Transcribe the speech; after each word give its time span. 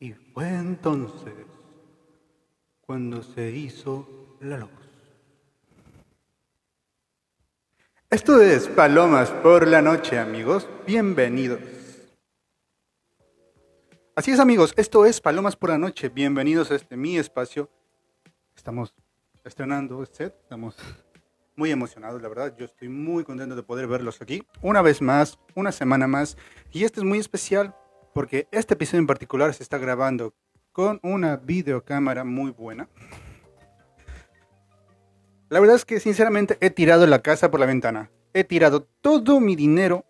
Y 0.00 0.12
fue 0.12 0.48
entonces 0.48 1.32
cuando 2.80 3.22
se 3.22 3.50
hizo 3.50 4.36
la 4.40 4.58
luz. 4.58 4.70
Esto 8.10 8.40
es 8.40 8.68
Palomas 8.68 9.30
por 9.30 9.66
la 9.66 9.82
Noche, 9.82 10.18
amigos. 10.18 10.68
Bienvenidos. 10.86 11.60
Así 14.16 14.30
es, 14.30 14.40
amigos. 14.40 14.74
Esto 14.76 15.06
es 15.06 15.20
Palomas 15.20 15.56
por 15.56 15.70
la 15.70 15.78
Noche. 15.78 16.08
Bienvenidos 16.08 16.70
a 16.70 16.76
este 16.76 16.96
mi 16.96 17.16
espacio. 17.16 17.70
Estamos 18.56 18.94
estrenando 19.44 20.02
este 20.02 20.16
set. 20.16 20.36
Estamos 20.42 20.76
muy 21.56 21.70
emocionados, 21.70 22.20
la 22.20 22.28
verdad. 22.28 22.54
Yo 22.56 22.64
estoy 22.66 22.88
muy 22.88 23.24
contento 23.24 23.56
de 23.56 23.62
poder 23.62 23.86
verlos 23.86 24.20
aquí. 24.20 24.42
Una 24.60 24.82
vez 24.82 25.00
más, 25.00 25.38
una 25.54 25.72
semana 25.72 26.06
más. 26.06 26.36
Y 26.72 26.84
este 26.84 27.00
es 27.00 27.04
muy 27.04 27.18
especial 27.18 27.74
porque 28.14 28.48
este 28.52 28.74
episodio 28.74 29.00
en 29.00 29.06
particular 29.06 29.52
se 29.52 29.62
está 29.62 29.76
grabando 29.76 30.34
con 30.72 31.00
una 31.02 31.36
videocámara 31.36 32.24
muy 32.24 32.52
buena. 32.52 32.88
La 35.50 35.60
verdad 35.60 35.76
es 35.76 35.84
que 35.84 36.00
sinceramente 36.00 36.56
he 36.60 36.70
tirado 36.70 37.06
la 37.06 37.20
casa 37.20 37.50
por 37.50 37.60
la 37.60 37.66
ventana. 37.66 38.10
He 38.32 38.44
tirado 38.44 38.84
todo 39.00 39.40
mi 39.40 39.56
dinero 39.56 40.04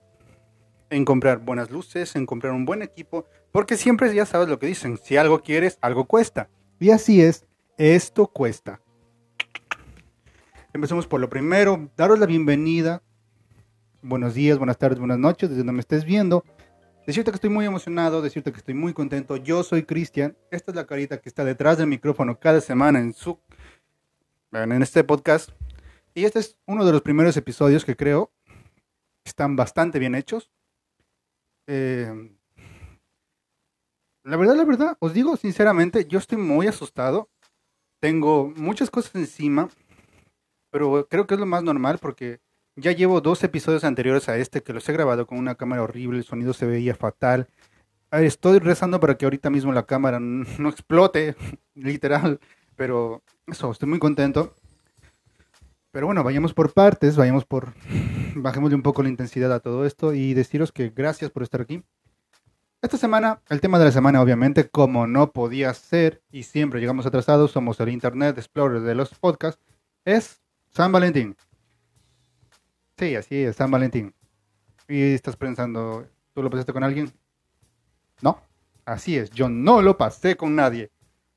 en 0.91 1.05
comprar 1.05 1.41
buenas 1.41 1.71
luces, 1.71 2.15
en 2.15 2.25
comprar 2.25 2.53
un 2.53 2.65
buen 2.65 2.83
equipo, 2.83 3.27
porque 3.51 3.77
siempre 3.77 4.15
ya 4.15 4.27
sabes 4.27 4.49
lo 4.49 4.59
que 4.59 4.67
dicen, 4.67 4.99
si 5.03 5.17
algo 5.17 5.41
quieres, 5.41 5.79
algo 5.81 6.05
cuesta. 6.05 6.49
Y 6.79 6.91
así 6.91 7.21
es, 7.21 7.47
esto 7.79 8.27
cuesta. 8.27 8.81
Empecemos 10.73 11.07
por 11.07 11.21
lo 11.21 11.29
primero, 11.29 11.91
daros 11.97 12.19
la 12.19 12.27
bienvenida. 12.27 13.03
Buenos 14.03 14.35
días, 14.35 14.59
buenas 14.59 14.79
tardes, 14.79 14.99
buenas 14.99 15.19
noches, 15.19 15.49
desde 15.49 15.61
donde 15.61 15.73
me 15.73 15.81
estés 15.81 16.05
viendo. 16.05 16.45
Decirte 17.07 17.31
que 17.31 17.35
estoy 17.35 17.51
muy 17.51 17.67
emocionado, 17.67 18.23
decirte 18.23 18.51
que 18.51 18.57
estoy 18.57 18.73
muy 18.73 18.95
contento. 18.95 19.37
Yo 19.37 19.63
soy 19.63 19.83
Cristian. 19.83 20.39
Esta 20.51 20.71
es 20.71 20.75
la 20.75 20.87
carita 20.87 21.21
que 21.21 21.29
está 21.29 21.45
detrás 21.45 21.77
del 21.77 21.87
micrófono 21.87 22.41
cada 22.41 22.63
semana 22.63 22.99
en 22.99 23.13
su 23.13 23.39
en 24.53 24.83
este 24.83 25.05
podcast. 25.05 25.51
Y 26.15 26.25
este 26.25 26.39
es 26.39 26.57
uno 26.65 26.87
de 26.87 26.93
los 26.93 27.03
primeros 27.03 27.37
episodios 27.37 27.85
que 27.85 27.95
creo 27.95 28.33
están 29.23 29.55
bastante 29.55 29.99
bien 29.99 30.15
hechos. 30.15 30.51
Eh, 31.67 32.37
la 34.23 34.37
verdad, 34.39 34.57
la 34.57 34.65
verdad, 34.65 34.97
os 34.99 35.13
digo 35.13 35.37
sinceramente, 35.37 36.07
yo 36.07 36.19
estoy 36.19 36.39
muy 36.39 36.69
asustado. 36.69 37.29
Tengo 38.01 38.51
muchas 38.57 38.91
cosas 38.91 39.15
encima, 39.17 39.69
pero 40.71 41.07
creo 41.09 41.27
que 41.27 41.35
es 41.35 41.41
lo 41.41 41.47
más 41.47 41.63
normal 41.63 41.99
porque 42.01 42.41
ya 42.77 42.93
llevo 42.93 43.21
dos 43.21 43.43
episodios 43.45 43.85
anteriores 43.85 44.29
a 44.29 44.37
este 44.37 44.63
que 44.63 44.73
los 44.73 44.89
he 44.89 44.93
grabado 44.93 45.27
con 45.27 45.39
una 45.39 45.55
cámara 45.55 45.83
horrible, 45.83 46.19
el 46.19 46.25
sonido 46.25 46.53
se 46.53 46.67
veía 46.67 46.95
fatal. 46.95 47.49
Estoy 48.11 48.59
rezando 48.59 49.01
para 49.01 49.17
que 49.17 49.27
ahorita 49.27 49.51
mismo 49.51 49.73
la 49.73 49.87
cámara 49.87 50.21
no 50.21 50.69
explote, 50.69 51.37
literal. 51.75 52.41
Pero 52.77 53.23
eso, 53.47 53.71
estoy 53.71 53.89
muy 53.89 53.99
contento. 53.99 54.55
Pero 55.91 56.07
bueno, 56.07 56.25
vayamos 56.25 56.55
por 56.55 56.73
partes, 56.73 57.17
vayamos 57.17 57.45
por... 57.45 57.73
Bajémosle 58.37 58.75
un 58.75 58.83
poco 58.83 59.03
la 59.03 59.09
intensidad 59.09 59.53
a 59.53 59.61
todo 59.61 59.87
esto 59.87 60.13
y 60.13 60.35
deciros 60.35 60.73
que 60.73 60.91
gracias 60.91 61.31
por 61.31 61.45
estar 61.45 61.61
aquí. 61.61 61.85
Esta 62.83 62.99
semana, 62.99 63.41
el 63.49 63.61
tema 63.61 63.79
de 63.79 63.87
la 63.87 63.93
semana, 63.93 64.21
obviamente, 64.21 64.69
como 64.69 65.07
no 65.07 65.31
podía 65.33 65.73
ser, 65.73 66.21
y 66.31 66.43
siempre 66.43 66.81
llegamos 66.81 67.07
atrasados, 67.07 67.53
somos 67.53 67.81
el 67.81 67.89
Internet 67.89 68.37
Explorer 68.37 68.83
de 68.83 68.95
los 68.95 69.15
podcasts, 69.15 69.63
es 70.05 70.43
San 70.69 70.93
Valentín. 70.93 71.37
Sí, 72.97 73.17
así 73.17 73.43
es, 73.43 73.57
San 73.57 73.71
Valentín. 73.71 74.15
Y 74.89 75.15
estás 75.15 75.37
pensando, 75.37 76.07
¿tú 76.33 76.43
lo 76.43 76.51
pasaste 76.51 76.73
con 76.73 76.85
alguien? 76.85 77.13
No, 78.23 78.41
así 78.85 79.17
es, 79.17 79.31
yo 79.31 79.49
no 79.49 79.83
lo 79.83 79.97
pasé 79.97 80.37
con 80.37 80.55
nadie. 80.55 80.91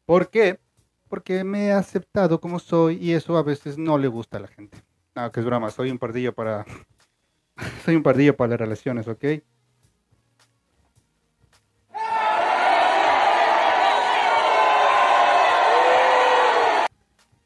¿Por 0.06 0.30
qué? 0.30 0.60
Porque 1.08 1.44
me 1.44 1.68
he 1.68 1.72
aceptado 1.72 2.40
como 2.40 2.60
soy 2.60 2.98
y 2.98 3.14
eso 3.14 3.38
a 3.38 3.44
veces 3.44 3.78
no 3.78 3.98
le 3.98 4.08
gusta 4.08 4.38
a 4.38 4.42
la 4.42 4.48
gente. 4.48 4.78
No, 5.16 5.32
que 5.32 5.40
es 5.40 5.46
broma, 5.46 5.72
soy 5.72 5.90
un 5.90 5.98
pardillo 5.98 6.34
para... 6.34 6.66
soy 7.86 7.96
un 7.96 8.04
pardillo 8.04 8.38
para 8.38 8.52
las 8.52 8.60
relaciones, 8.60 9.08
¿ok? 9.08 9.26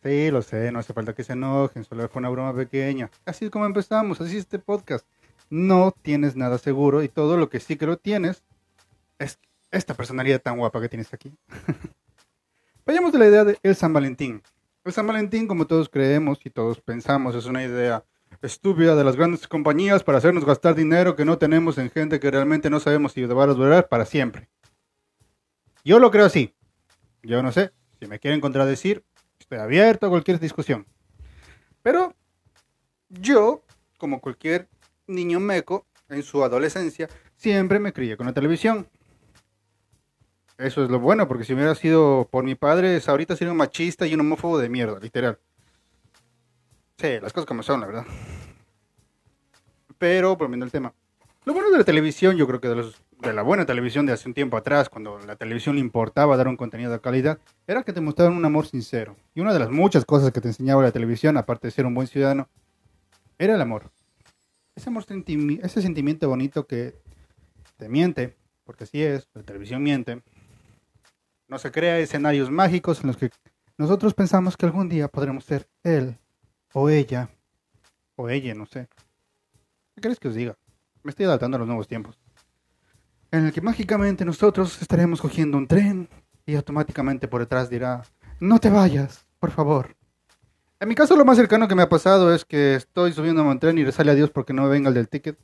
Sí, 0.04 0.32
lo 0.32 0.42
sé, 0.42 0.72
no 0.72 0.80
hace 0.80 0.94
falta 0.94 1.14
que 1.14 1.24
se 1.24 1.34
enojen, 1.34 1.84
solo 1.84 2.10
fue 2.10 2.22
una 2.22 2.30
broma 2.30 2.56
pequeña. 2.56 3.12
Así 3.24 3.46
es 3.46 3.52
como 3.52 3.66
empezamos, 3.68 4.20
así 4.20 4.32
es 4.38 4.44
este 4.44 4.58
podcast. 4.58 5.06
No 5.50 5.92
tienes 5.92 6.36
nada 6.36 6.58
seguro 6.58 7.04
y 7.04 7.10
todo 7.10 7.38
lo 7.38 7.50
que 7.50 7.60
sí 7.60 7.76
que 7.76 7.96
tienes 7.98 8.44
es 9.20 9.40
esta 9.70 9.94
personalidad 9.94 10.42
tan 10.42 10.58
guapa 10.58 10.82
que 10.82 10.90
tienes 10.90 11.14
aquí. 11.14 11.32
Vayamos 12.86 13.12
de 13.12 13.20
la 13.20 13.28
idea 13.28 13.44
de 13.44 13.60
el 13.62 13.76
San 13.76 13.94
Valentín. 13.94 14.42
El 14.84 14.92
San 14.92 15.06
Valentín, 15.06 15.48
como 15.48 15.68
todos 15.68 15.88
creemos 15.88 16.40
y 16.44 16.50
todos 16.50 16.82
pensamos, 16.82 17.36
es 17.36 17.46
una 17.46 17.64
idea 17.64 18.04
estúpida 18.42 18.96
de 18.96 19.04
las 19.04 19.16
grandes 19.16 19.48
compañías 19.48 20.04
para 20.04 20.18
hacernos 20.18 20.46
gastar 20.46 20.74
dinero 20.74 21.16
que 21.16 21.26
no 21.26 21.38
tenemos 21.38 21.78
en 21.78 21.92
gente 21.92 22.20
que 22.20 22.32
realmente 22.32 22.72
no 22.72 22.80
sabemos 22.80 23.12
si 23.12 23.24
va 23.24 23.44
a 23.44 23.48
durar 23.48 23.88
para 23.88 24.06
siempre. 24.06 24.50
Yo 25.84 26.00
lo 26.00 26.10
creo 26.10 26.26
así. 26.26 26.56
Yo 27.22 27.44
no 27.44 27.52
sé. 27.52 27.72
Si 28.00 28.08
me 28.08 28.18
quieren 28.18 28.42
contradecir, 28.42 29.04
Estoy 29.42 29.58
abierto 29.58 30.06
a 30.06 30.10
cualquier 30.10 30.40
discusión. 30.40 30.86
Pero 31.82 32.14
yo, 33.10 33.64
como 33.98 34.22
cualquier 34.22 34.70
niño 35.08 35.40
meco 35.40 35.88
en 36.10 36.22
su 36.22 36.44
adolescencia, 36.44 37.10
siempre 37.36 37.80
me 37.80 37.92
crié 37.92 38.16
con 38.18 38.28
la 38.28 38.34
televisión. 38.34 38.88
Eso 40.60 40.84
es 40.84 40.92
lo 40.92 41.00
bueno, 41.00 41.28
porque 41.28 41.44
si 41.44 41.54
hubiera 41.54 41.74
sido 41.74 42.28
por 42.30 42.44
mi 42.44 42.54
padre, 42.54 43.02
ahorita 43.06 43.36
sería 43.36 43.52
un 43.52 43.58
machista 43.58 44.06
y 44.06 44.14
un 44.14 44.20
homófobo 44.20 44.60
de 44.60 44.70
mierda, 44.70 45.00
literal. 45.00 45.40
Sí, 46.98 47.20
las 47.20 47.34
cosas 47.34 47.48
como 47.48 47.64
son, 47.64 47.82
la 47.82 47.88
verdad. 47.88 48.06
Pero, 49.98 50.36
volviendo 50.36 50.66
al 50.66 50.72
tema. 50.72 50.94
Lo 51.46 51.54
bueno 51.54 51.72
de 51.72 51.80
la 51.80 51.84
televisión, 51.84 52.38
yo 52.38 52.46
creo 52.46 52.62
que 52.62 52.68
de 52.68 52.76
los 52.76 53.02
de 53.22 53.34
la 53.34 53.44
buena 53.44 53.66
televisión 53.66 54.06
de 54.06 54.14
hace 54.14 54.28
un 54.28 54.34
tiempo 54.34 54.58
atrás, 54.58 54.90
cuando 54.90 55.20
la 55.20 55.36
televisión 55.36 55.76
le 55.76 55.82
importaba 55.82 56.36
dar 56.38 56.48
un 56.48 56.58
contenido 56.58 56.92
de 56.92 57.00
calidad, 57.00 57.40
era 57.68 57.84
que 57.84 57.94
te 57.94 58.02
mostraban 58.02 58.36
un 58.36 58.46
amor 58.46 58.66
sincero. 58.66 59.16
Y 59.36 59.42
una 59.42 59.54
de 59.54 59.60
las 59.60 59.70
muchas 59.70 60.06
cosas 60.06 60.32
que 60.32 60.42
te 60.42 60.48
enseñaba 60.48 60.82
la 60.82 60.92
televisión, 60.92 61.38
aparte 61.38 61.68
de 61.68 61.72
ser 61.72 61.86
un 61.86 61.94
buen 61.94 62.08
ciudadano, 62.08 62.50
era 63.38 63.56
el 63.56 63.62
amor. 63.62 63.92
Ese, 64.76 64.90
amor 64.90 65.06
ese 65.08 65.82
sentimiento 65.82 66.28
bonito 66.30 66.66
que 66.66 66.96
te 67.78 67.90
miente, 67.90 68.36
porque 68.64 68.86
así 68.86 69.04
es, 69.04 69.28
la 69.34 69.44
televisión 69.44 69.84
miente. 69.84 70.24
No 71.48 71.60
se 71.60 71.72
crea 71.72 72.00
escenarios 72.00 72.50
mágicos 72.50 73.02
en 73.02 73.08
los 73.08 73.18
que 73.18 73.30
nosotros 73.78 74.14
pensamos 74.14 74.58
que 74.58 74.66
algún 74.66 74.90
día 74.90 75.08
podremos 75.08 75.46
ser 75.46 75.68
él 75.84 76.18
o 76.74 76.90
ella 76.90 77.30
o 78.16 78.30
ella, 78.30 78.56
no 78.56 78.66
sé. 78.66 78.88
¿Qué 79.96 80.02
querés 80.02 80.20
que 80.20 80.30
os 80.30 80.36
diga? 80.36 80.58
Me 81.04 81.10
estoy 81.10 81.26
adaptando 81.26 81.58
a 81.58 81.60
los 81.60 81.68
nuevos 81.68 81.88
tiempos 81.88 82.18
en 83.32 83.46
el 83.46 83.54
que 83.54 83.62
mágicamente 83.62 84.26
nosotros 84.26 84.82
estaremos 84.82 85.22
cogiendo 85.22 85.58
un 85.58 85.68
tren 85.68 86.10
y 86.46 86.56
automáticamente 86.56 87.28
por 87.28 87.42
detrás 87.42 87.70
dirá, 87.70 88.04
no 88.40 88.60
te 88.60 88.70
vayas, 88.70 89.26
por 89.40 89.52
favor. 89.52 89.96
En 90.80 90.90
mi 90.90 90.96
caso 90.96 91.16
lo 91.16 91.26
más 91.26 91.38
cercano 91.38 91.68
que 91.68 91.76
me 91.76 91.84
ha 91.84 91.90
pasado 91.90 92.34
es 92.34 92.44
que 92.44 92.76
estoy 92.76 93.14
subiendo 93.14 93.42
a 93.42 93.46
un 93.46 93.60
tren 93.60 93.78
y 93.78 93.84
le 93.84 93.92
sale 93.92 94.12
a 94.12 94.16
Dios 94.16 94.32
porque 94.32 94.54
no 94.54 94.64
me 94.64 94.70
venga 94.70 94.90
el 94.90 94.96
del 94.96 95.08
ticket, 95.08 95.38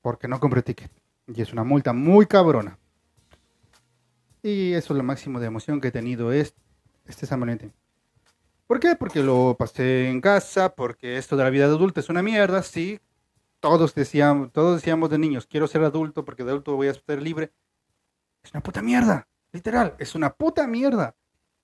porque 0.00 0.28
no 0.28 0.40
compré 0.40 0.62
ticket. 0.62 0.90
Y 1.26 1.42
es 1.42 1.52
una 1.52 1.64
multa 1.64 1.92
muy 1.92 2.26
cabrona. 2.26 2.78
Y 4.42 4.72
eso 4.74 4.94
es 4.94 4.96
lo 4.98 5.02
máximo 5.02 5.40
de 5.40 5.46
emoción 5.46 5.80
que 5.80 5.88
he 5.88 5.92
tenido 5.92 6.32
este, 6.32 6.60
este 7.06 7.26
San 7.26 7.40
Valentín. 7.40 7.72
¿Por 8.68 8.80
qué? 8.80 8.94
Porque 8.96 9.22
lo 9.22 9.56
pasé 9.58 10.08
en 10.08 10.20
casa, 10.20 10.74
porque 10.74 11.18
esto 11.18 11.36
de 11.36 11.44
la 11.44 11.50
vida 11.50 11.66
de 11.66 11.74
adulta 11.74 12.00
es 12.00 12.08
una 12.08 12.22
mierda, 12.22 12.62
sí, 12.62 13.00
todos 13.68 13.94
decíamos, 13.96 14.52
todos 14.52 14.76
decíamos 14.76 15.10
de 15.10 15.18
niños, 15.18 15.44
quiero 15.46 15.66
ser 15.66 15.82
adulto 15.82 16.24
porque 16.24 16.44
de 16.44 16.50
adulto 16.50 16.76
voy 16.76 16.86
a 16.86 16.94
ser 16.94 17.20
libre. 17.20 17.52
Es 18.44 18.52
una 18.52 18.62
puta 18.62 18.80
mierda, 18.80 19.26
literal, 19.50 19.96
es 19.98 20.14
una 20.14 20.32
puta 20.32 20.68
mierda. 20.68 21.16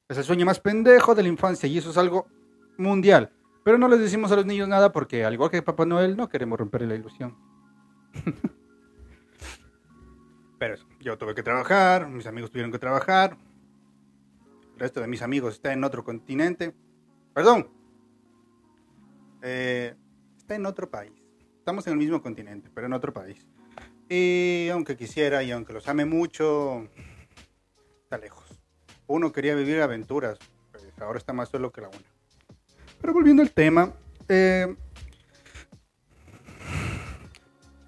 Es 0.09 0.19
el 0.19 0.25
sueño 0.25 0.45
más 0.45 0.59
pendejo 0.59 1.15
de 1.15 1.23
la 1.23 1.29
infancia 1.29 1.69
y 1.69 1.79
eso 1.79 1.91
es 1.91 1.97
algo 1.97 2.27
mundial. 2.77 3.33
Pero 3.65 3.79
no 3.79 3.87
les 3.87 4.01
decimos 4.01 4.33
a 4.33 4.37
los 4.37 4.45
niños 4.45 4.67
nada 4.67 4.91
porque, 4.91 5.25
al 5.25 5.35
igual 5.35 5.49
que 5.49 5.63
Papá 5.63 5.87
Noel, 5.87 6.17
no 6.17 6.29
queremos 6.29 6.59
romperle 6.59 6.89
la 6.89 6.97
ilusión. 6.97 7.37
Pero 10.59 10.75
yo 10.99 11.17
tuve 11.17 11.37
que 11.37 11.45
trabajar, 11.45 12.09
mis 12.09 12.27
amigos 12.27 12.51
tuvieron 12.51 12.73
que 12.73 12.81
trabajar, 12.81 13.39
el 14.75 14.81
resto 14.81 15.01
de 15.01 15.07
mis 15.07 15.23
amigos 15.23 15.55
está 15.55 15.73
en 15.73 15.85
otro 15.85 16.03
continente. 16.03 16.75
Perdón, 17.33 17.71
eh, 19.43 19.95
está 20.37 20.57
en 20.57 20.67
otro 20.67 20.91
país. 20.91 21.22
Estamos 21.63 21.87
en 21.87 21.93
el 21.93 21.99
mismo 22.01 22.21
continente, 22.21 22.69
pero 22.75 22.89
en 22.89 22.93
otro 22.93 23.13
país. 23.13 23.47
Y 24.09 24.69
aunque 24.73 24.97
quisiera 24.97 25.45
y 25.45 25.53
aunque 25.53 25.73
los 25.73 25.87
ame 25.87 26.05
mucho, 26.05 26.89
está 28.03 28.19
lejos. 28.19 28.61
Uno 29.07 29.31
quería 29.31 29.55
vivir 29.55 29.81
aventuras, 29.81 30.41
pues 30.73 30.83
ahora 30.99 31.21
está 31.21 31.33
más 31.33 31.51
solo 31.51 31.71
que 31.71 31.83
la 31.83 31.89
una. 31.89 31.99
Pero 33.01 33.13
volviendo 33.13 33.45
al 33.45 33.53
tema, 33.53 33.95
eh, 34.29 34.75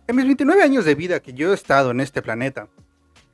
en 0.07 0.15
mis 0.15 0.25
29 0.25 0.63
años 0.63 0.85
de 0.85 0.95
vida 0.95 1.19
que 1.19 1.33
yo 1.33 1.51
he 1.51 1.55
estado 1.57 1.91
en 1.91 1.99
este 1.99 2.23
planeta, 2.23 2.69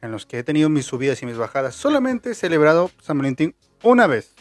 en 0.00 0.10
los 0.10 0.24
que 0.24 0.38
he 0.38 0.42
tenido 0.42 0.70
mis 0.70 0.86
subidas 0.86 1.22
y 1.22 1.26
mis 1.26 1.36
bajadas, 1.36 1.74
solamente 1.74 2.30
he 2.30 2.34
celebrado 2.34 2.90
San 3.02 3.18
Valentín 3.18 3.54
una 3.82 4.06
vez. 4.06 4.34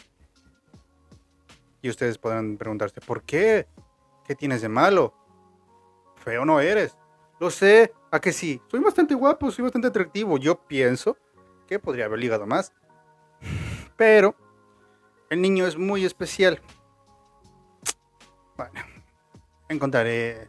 Y 1.82 1.90
ustedes 1.90 2.16
podrán 2.16 2.56
preguntarse, 2.56 3.02
¿por 3.02 3.22
qué? 3.22 3.66
¿Qué 4.26 4.34
tienes 4.34 4.62
de 4.62 4.70
malo? 4.70 5.19
Feo 6.20 6.44
no 6.44 6.60
eres. 6.60 6.96
Lo 7.40 7.50
sé, 7.50 7.92
¿a 8.10 8.20
que 8.20 8.32
sí? 8.32 8.60
Soy 8.70 8.80
bastante 8.80 9.14
guapo, 9.14 9.50
soy 9.50 9.62
bastante 9.62 9.88
atractivo. 9.88 10.38
Yo 10.38 10.66
pienso 10.66 11.16
que 11.66 11.78
podría 11.78 12.04
haber 12.04 12.18
ligado 12.18 12.46
más. 12.46 12.72
Pero 13.96 14.34
el 15.30 15.40
niño 15.40 15.66
es 15.66 15.76
muy 15.76 16.04
especial. 16.04 16.60
Bueno, 18.56 18.80
encontraré 19.68 20.46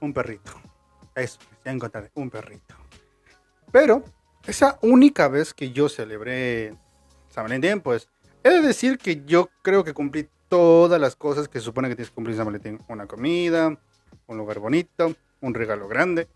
un 0.00 0.12
perrito. 0.12 0.52
Eso, 1.14 1.38
ya 1.64 1.72
encontraré 1.72 2.10
un 2.14 2.28
perrito. 2.28 2.74
Pero 3.72 4.04
esa 4.46 4.78
única 4.82 5.28
vez 5.28 5.54
que 5.54 5.72
yo 5.72 5.88
celebré 5.88 6.76
San 7.28 7.44
Valentín, 7.44 7.80
pues 7.80 8.08
he 8.42 8.50
de 8.50 8.60
decir 8.60 8.98
que 8.98 9.24
yo 9.24 9.48
creo 9.62 9.84
que 9.84 9.94
cumplí 9.94 10.28
todas 10.48 11.00
las 11.00 11.16
cosas 11.16 11.48
que 11.48 11.60
se 11.60 11.64
supone 11.64 11.88
que 11.88 11.96
tienes 11.96 12.10
que 12.10 12.14
cumplir 12.14 12.36
San 12.36 12.46
Valentín. 12.46 12.78
Una 12.88 13.06
comida, 13.06 13.78
un 14.26 14.38
lugar 14.38 14.58
bonito, 14.58 15.14
un 15.40 15.54
regalo 15.54 15.88
grande. 15.88 16.28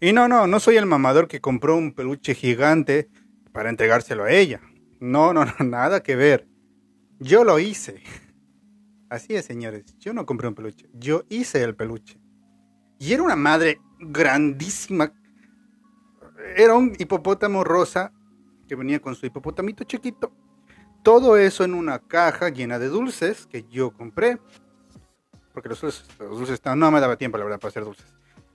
Y 0.00 0.12
no, 0.12 0.28
no, 0.28 0.46
no 0.46 0.60
soy 0.60 0.76
el 0.76 0.86
mamador 0.86 1.28
que 1.28 1.40
compró 1.40 1.76
un 1.76 1.92
peluche 1.92 2.34
gigante 2.34 3.08
para 3.52 3.68
entregárselo 3.68 4.24
a 4.24 4.30
ella. 4.30 4.60
No, 4.98 5.32
no, 5.32 5.44
no, 5.44 5.52
nada 5.64 6.02
que 6.02 6.16
ver. 6.16 6.46
Yo 7.18 7.44
lo 7.44 7.58
hice. 7.58 8.02
Así 9.10 9.34
es, 9.34 9.44
señores. 9.44 9.84
Yo 9.98 10.14
no 10.14 10.24
compré 10.24 10.48
un 10.48 10.54
peluche. 10.54 10.88
Yo 10.94 11.24
hice 11.28 11.62
el 11.62 11.74
peluche. 11.74 12.18
Y 12.98 13.12
era 13.12 13.22
una 13.22 13.36
madre 13.36 13.80
grandísima. 13.98 15.12
Era 16.56 16.74
un 16.74 16.94
hipopótamo 16.98 17.64
rosa 17.64 18.12
que 18.68 18.76
venía 18.76 19.00
con 19.00 19.14
su 19.14 19.26
hipopotamito 19.26 19.84
chiquito. 19.84 20.32
Todo 21.02 21.36
eso 21.36 21.64
en 21.64 21.74
una 21.74 21.98
caja 21.98 22.50
llena 22.50 22.78
de 22.78 22.88
dulces 22.88 23.46
que 23.46 23.64
yo 23.64 23.90
compré. 23.90 24.38
Porque 25.52 25.68
los 25.68 25.80
dulces, 26.18 26.60
no 26.64 26.90
me 26.90 27.00
daba 27.00 27.16
tiempo, 27.16 27.38
la 27.38 27.44
verdad, 27.44 27.60
para 27.60 27.70
hacer 27.70 27.84
dulces. 27.84 28.06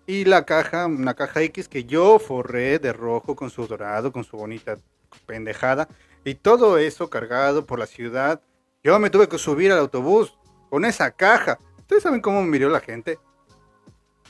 Y 0.07 0.25
la 0.25 0.45
caja, 0.45 0.85
una 0.85 1.13
caja 1.13 1.41
X 1.41 1.67
que 1.67 1.85
yo 1.85 2.19
forré 2.19 2.79
de 2.79 2.93
rojo 2.93 3.35
con 3.35 3.49
su 3.49 3.65
dorado, 3.67 4.11
con 4.11 4.23
su 4.23 4.37
bonita 4.37 4.79
pendejada. 5.25 5.87
Y 6.23 6.35
todo 6.35 6.77
eso 6.77 7.09
cargado 7.09 7.65
por 7.65 7.79
la 7.79 7.87
ciudad. 7.87 8.41
Yo 8.83 8.97
me 8.99 9.09
tuve 9.09 9.27
que 9.27 9.37
subir 9.37 9.71
al 9.71 9.79
autobús 9.79 10.37
con 10.69 10.85
esa 10.85 11.11
caja. 11.11 11.59
¿Ustedes 11.79 12.03
saben 12.03 12.21
cómo 12.21 12.41
me 12.43 12.49
miró 12.49 12.69
la 12.69 12.79
gente? 12.79 13.19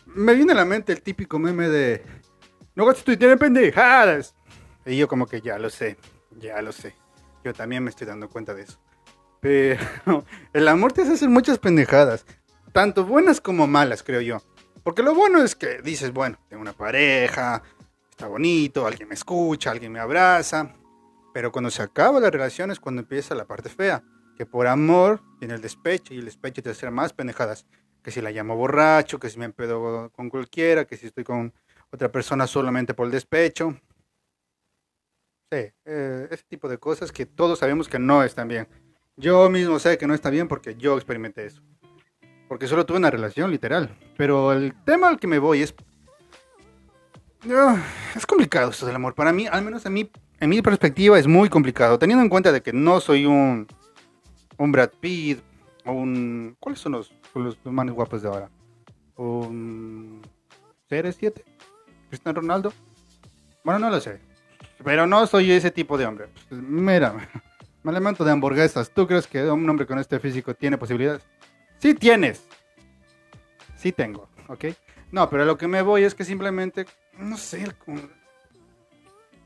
Me 0.06 0.34
viene 0.34 0.54
a 0.54 0.56
la 0.56 0.66
mente 0.66 0.94
el 0.94 1.02
típico 1.02 1.40
meme 1.40 1.68
de... 1.68 2.04
No 2.74 2.86
gastes 2.86 3.06
tu 3.06 3.12
dinero 3.12 3.38
pendejadas. 3.38 4.36
Y 4.86 4.98
yo 4.98 5.08
como 5.08 5.26
que 5.26 5.42
ya 5.42 5.58
lo 5.58 5.70
sé, 5.70 5.98
ya 6.38 6.62
lo 6.62 6.72
sé. 6.72 6.96
Yo 7.44 7.54
también 7.54 7.84
me 7.84 7.90
estoy 7.90 8.08
dando 8.08 8.30
cuenta 8.30 8.54
de 8.54 8.64
eso. 8.64 8.80
Pero 9.40 9.80
el 10.54 10.68
amor 10.68 10.94
te 10.94 11.02
hace 11.02 11.14
hacer 11.14 11.30
muchas 11.30 11.60
pendejadas. 11.60 12.26
Tanto 12.76 13.06
buenas 13.06 13.40
como 13.40 13.68
malas, 13.68 14.04
creo 14.04 14.20
yo. 14.20 14.42
Porque 14.84 15.02
lo 15.02 15.16
bueno 15.16 15.42
es 15.42 15.56
que 15.56 15.82
dices, 15.82 16.12
bueno, 16.12 16.38
tengo 16.50 16.62
una 16.62 16.74
pareja, 16.74 17.64
está 18.10 18.28
bonito, 18.28 18.86
alguien 18.86 19.08
me 19.08 19.16
escucha, 19.16 19.72
alguien 19.72 19.94
me 19.94 20.02
abraza. 20.02 20.76
Pero 21.34 21.54
cuando 21.54 21.72
se 21.72 21.82
acaba 21.82 22.20
la 22.20 22.30
relación 22.30 22.72
es 22.72 22.82
cuando 22.82 23.02
empieza 23.02 23.34
la 23.34 23.46
parte 23.46 23.70
fea. 23.70 24.04
Que 24.36 24.46
por 24.46 24.68
amor 24.68 25.22
viene 25.40 25.54
el 25.54 25.62
despecho 25.62 26.14
y 26.14 26.18
el 26.18 26.26
despecho 26.26 26.62
te 26.62 26.72
hace 26.72 26.92
más 26.92 27.14
pendejadas. 27.14 27.66
Que 28.04 28.12
si 28.12 28.20
la 28.20 28.30
llamo 28.30 28.58
borracho, 28.58 29.22
que 29.22 29.30
si 29.30 29.40
me 29.40 29.46
empedo 29.46 30.10
con 30.10 30.30
cualquiera, 30.30 30.84
que 30.84 30.98
si 30.98 31.06
estoy 31.06 31.24
con 31.24 31.54
otra 31.92 32.12
persona 32.12 32.46
solamente 32.46 32.94
por 32.94 33.06
el 33.06 33.14
despecho. 33.14 33.80
Sí, 35.50 35.72
eh, 35.86 36.28
ese 36.30 36.44
tipo 36.50 36.68
de 36.68 36.78
cosas 36.78 37.14
que 37.14 37.26
todos 37.26 37.60
sabemos 37.60 37.88
que 37.88 38.00
no 38.00 38.22
están 38.22 38.50
bien. 38.50 38.68
Yo 39.16 39.50
mismo 39.50 39.80
sé 39.80 39.98
que 39.98 40.08
no 40.08 40.14
está 40.14 40.30
bien 40.30 40.50
porque 40.50 40.76
yo 40.76 40.98
experimenté 40.98 41.46
eso. 41.46 41.62
Porque 42.48 42.68
solo 42.68 42.86
tuve 42.86 42.98
una 42.98 43.12
relación, 43.12 43.52
literal. 43.52 43.98
Pero 44.18 44.52
el 44.52 44.74
tema 44.86 45.10
al 45.10 45.20
que 45.20 45.28
me 45.28 45.40
voy 45.40 45.62
es... 45.62 45.74
es 48.16 48.26
complicado 48.26 48.72
esto 48.72 48.86
del 48.86 48.96
amor. 48.96 49.16
Para 49.16 49.34
mí, 49.34 49.48
al 49.48 49.64
menos 49.64 49.86
a 49.86 49.90
mí 49.90 50.10
en 50.40 50.50
mi 50.50 50.62
perspectiva 50.62 51.18
es 51.18 51.28
muy 51.28 51.50
complicado, 51.50 51.98
teniendo 51.98 52.24
en 52.24 52.30
cuenta 52.30 52.52
de 52.52 52.62
que 52.62 52.74
no 52.74 53.00
soy 53.00 53.26
un, 53.26 53.68
un 54.58 54.72
Brad 54.72 54.92
Pitt, 55.00 55.40
o 55.86 55.92
un... 55.94 56.56
¿Cuáles 56.60 56.80
son 56.80 56.94
los, 56.94 57.12
los, 57.34 57.58
más 57.66 57.90
guapos 57.90 58.22
de 58.22 58.28
ahora? 58.28 58.50
¿Un 59.16 60.22
CR7? 60.90 61.42
¿Cristiano 62.10 62.42
Ronaldo? 62.42 62.74
Bueno, 63.64 63.80
no 63.80 63.90
lo 63.90 64.00
sé. 64.00 64.20
Pero 64.84 65.08
no 65.08 65.26
soy 65.26 65.52
ese 65.52 65.72
tipo 65.72 65.98
de 65.98 66.06
hombre. 66.06 66.28
mira, 66.50 67.14
me 67.84 67.92
alimento 67.92 68.26
de 68.26 68.32
hamburguesas. 68.32 68.90
¿Tú 68.92 69.08
crees 69.08 69.28
que 69.28 69.44
un 69.50 69.70
hombre 69.70 69.86
con 69.86 70.00
este 70.00 70.20
físico 70.20 70.54
tiene 70.54 70.78
posibilidades? 70.78 71.24
Sí 71.80 71.94
tienes. 71.94 72.44
Sí 73.76 73.92
tengo, 73.92 74.30
¿ok? 74.48 74.66
No, 75.12 75.30
pero 75.30 75.44
a 75.44 75.46
lo 75.46 75.58
que 75.58 75.68
me 75.68 75.82
voy 75.82 76.04
es 76.04 76.16
que 76.16 76.26
simplemente, 76.26 76.86
no 77.18 77.38
sé, 77.38 77.66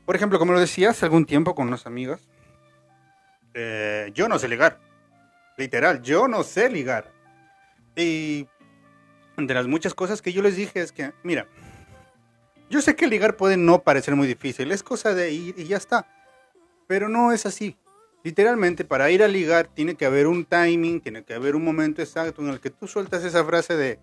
por 0.04 0.16
ejemplo, 0.16 0.38
como 0.38 0.52
lo 0.52 0.60
decía 0.60 0.90
hace 0.90 1.04
algún 1.04 1.26
tiempo 1.26 1.54
con 1.54 1.68
unas 1.68 1.86
amigas, 1.86 2.20
eh, 3.54 4.10
yo 4.14 4.28
no 4.28 4.38
sé 4.38 4.48
ligar. 4.48 4.80
Literal, 5.56 6.02
yo 6.02 6.26
no 6.26 6.42
sé 6.42 6.70
ligar. 6.70 7.12
Y 7.94 8.48
de 9.36 9.54
las 9.54 9.66
muchas 9.66 9.94
cosas 9.94 10.22
que 10.22 10.32
yo 10.32 10.42
les 10.42 10.56
dije 10.56 10.80
es 10.80 10.92
que, 10.92 11.12
mira, 11.22 11.46
yo 12.68 12.80
sé 12.80 12.96
que 12.96 13.06
ligar 13.06 13.36
puede 13.36 13.56
no 13.56 13.82
parecer 13.82 14.16
muy 14.16 14.26
difícil, 14.26 14.72
es 14.72 14.82
cosa 14.82 15.14
de 15.14 15.32
ir 15.32 15.54
y 15.58 15.64
ya 15.64 15.76
está. 15.76 16.06
Pero 16.86 17.08
no 17.08 17.32
es 17.32 17.46
así. 17.46 17.76
Literalmente, 18.22 18.84
para 18.84 19.10
ir 19.10 19.22
a 19.22 19.28
ligar 19.28 19.68
tiene 19.68 19.94
que 19.94 20.04
haber 20.04 20.26
un 20.26 20.44
timing, 20.44 21.00
tiene 21.00 21.24
que 21.24 21.34
haber 21.34 21.56
un 21.56 21.64
momento 21.64 22.02
exacto 22.02 22.42
en 22.42 22.48
el 22.48 22.60
que 22.60 22.70
tú 22.70 22.86
sueltas 22.86 23.24
esa 23.24 23.44
frase 23.44 23.76
de, 23.76 23.98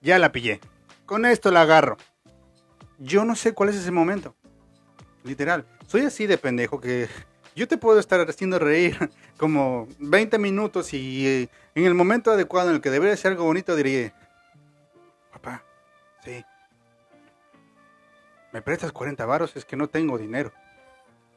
ya 0.00 0.18
la 0.18 0.30
pillé, 0.30 0.60
con 1.04 1.26
esto 1.26 1.50
la 1.50 1.62
agarro. 1.62 1.96
Yo 2.98 3.24
no 3.24 3.34
sé 3.34 3.52
cuál 3.52 3.70
es 3.70 3.76
ese 3.76 3.90
momento. 3.90 4.36
Literal. 5.24 5.66
Soy 5.86 6.02
así 6.02 6.26
de 6.26 6.38
pendejo 6.38 6.80
que 6.80 7.08
yo 7.56 7.66
te 7.66 7.76
puedo 7.76 7.98
estar 7.98 8.20
haciendo 8.28 8.58
reír 8.58 8.96
como 9.36 9.88
20 9.98 10.38
minutos 10.38 10.94
y 10.94 11.26
eh, 11.26 11.48
en 11.74 11.84
el 11.84 11.94
momento 11.94 12.30
adecuado 12.30 12.68
en 12.70 12.76
el 12.76 12.80
que 12.80 12.90
debería 12.90 13.16
ser 13.16 13.32
algo 13.32 13.44
bonito 13.44 13.74
diría, 13.74 14.14
papá, 15.32 15.64
sí, 16.24 16.44
me 18.52 18.62
prestas 18.62 18.92
40 18.92 19.24
varos, 19.24 19.56
es 19.56 19.64
que 19.64 19.76
no 19.76 19.88
tengo 19.88 20.18
dinero. 20.18 20.52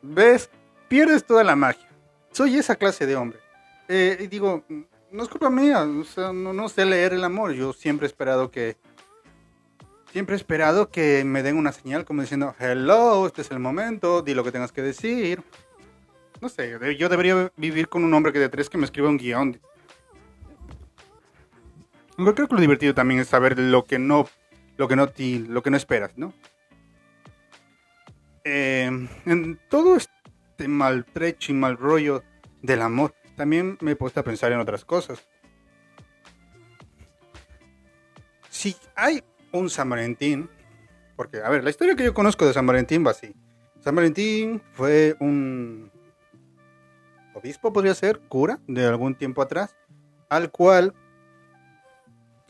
¿Ves? 0.01 0.49
Pierdes 0.95 1.25
toda 1.25 1.43
la 1.43 1.57
magia. 1.57 1.89
Soy 2.31 2.55
esa 2.55 2.77
clase 2.77 3.05
de 3.05 3.17
hombre. 3.17 3.37
Eh, 3.89 4.17
y 4.17 4.27
digo, 4.27 4.63
no 5.11 5.23
es 5.23 5.27
culpa 5.27 5.49
mía, 5.49 5.83
no, 5.83 6.53
no 6.53 6.69
sé 6.69 6.85
leer 6.85 7.11
el 7.11 7.25
amor. 7.25 7.51
Yo 7.51 7.73
siempre 7.73 8.05
he 8.05 8.07
esperado 8.07 8.49
que 8.49 8.77
Siempre 10.13 10.35
he 10.35 10.37
esperado 10.37 10.89
que 10.89 11.25
me 11.25 11.43
den 11.43 11.57
una 11.57 11.73
señal 11.73 12.05
como 12.05 12.21
diciendo, 12.21 12.55
hello, 12.59 13.27
este 13.27 13.41
es 13.41 13.51
el 13.51 13.59
momento, 13.59 14.21
di 14.21 14.33
lo 14.33 14.45
que 14.45 14.53
tengas 14.53 14.71
que 14.71 14.81
decir. 14.81 15.43
No 16.39 16.47
sé, 16.47 16.79
yo 16.97 17.09
debería 17.09 17.51
vivir 17.57 17.89
con 17.89 18.05
un 18.05 18.13
hombre 18.13 18.31
que 18.31 18.39
de 18.39 18.47
tres 18.47 18.69
que 18.69 18.77
me 18.77 18.85
escriba 18.85 19.09
un 19.09 19.17
guion. 19.17 19.59
Yo 22.17 22.35
creo 22.35 22.47
que 22.47 22.55
lo 22.55 22.61
divertido 22.61 22.93
también 22.93 23.19
es 23.19 23.27
saber 23.27 23.59
lo 23.59 23.83
que 23.83 23.99
no, 23.99 24.29
lo 24.77 24.87
que 24.87 24.95
no, 24.95 25.11
lo 25.49 25.61
que 25.61 25.69
no 25.71 25.75
esperas, 25.75 26.17
¿no? 26.17 26.31
Eh, 28.45 29.09
en 29.25 29.59
todo 29.67 29.97
este 30.55 30.69
maltrecho 30.69 31.51
y 31.51 31.55
mal 31.55 31.75
rollo 31.75 32.23
del 32.61 32.81
amor, 32.81 33.13
también 33.35 33.77
me 33.81 33.91
he 33.91 33.95
puesto 33.97 34.21
a 34.21 34.23
pensar 34.23 34.53
en 34.53 34.59
otras 34.59 34.85
cosas. 34.85 35.27
Si 38.49 38.73
hay 38.95 39.21
un 39.51 39.69
San 39.69 39.89
Valentín, 39.89 40.49
porque, 41.17 41.41
a 41.41 41.49
ver, 41.49 41.61
la 41.61 41.71
historia 41.71 41.97
que 41.97 42.05
yo 42.05 42.13
conozco 42.13 42.45
de 42.45 42.53
San 42.53 42.65
Valentín 42.65 43.05
va 43.05 43.11
así. 43.11 43.35
San 43.81 43.95
Valentín 43.95 44.61
fue 44.71 45.17
un 45.19 45.91
obispo, 47.33 47.73
podría 47.73 47.93
ser, 47.93 48.21
cura, 48.29 48.59
de 48.65 48.85
algún 48.85 49.15
tiempo 49.15 49.41
atrás, 49.41 49.75
al 50.29 50.51
cual 50.51 50.93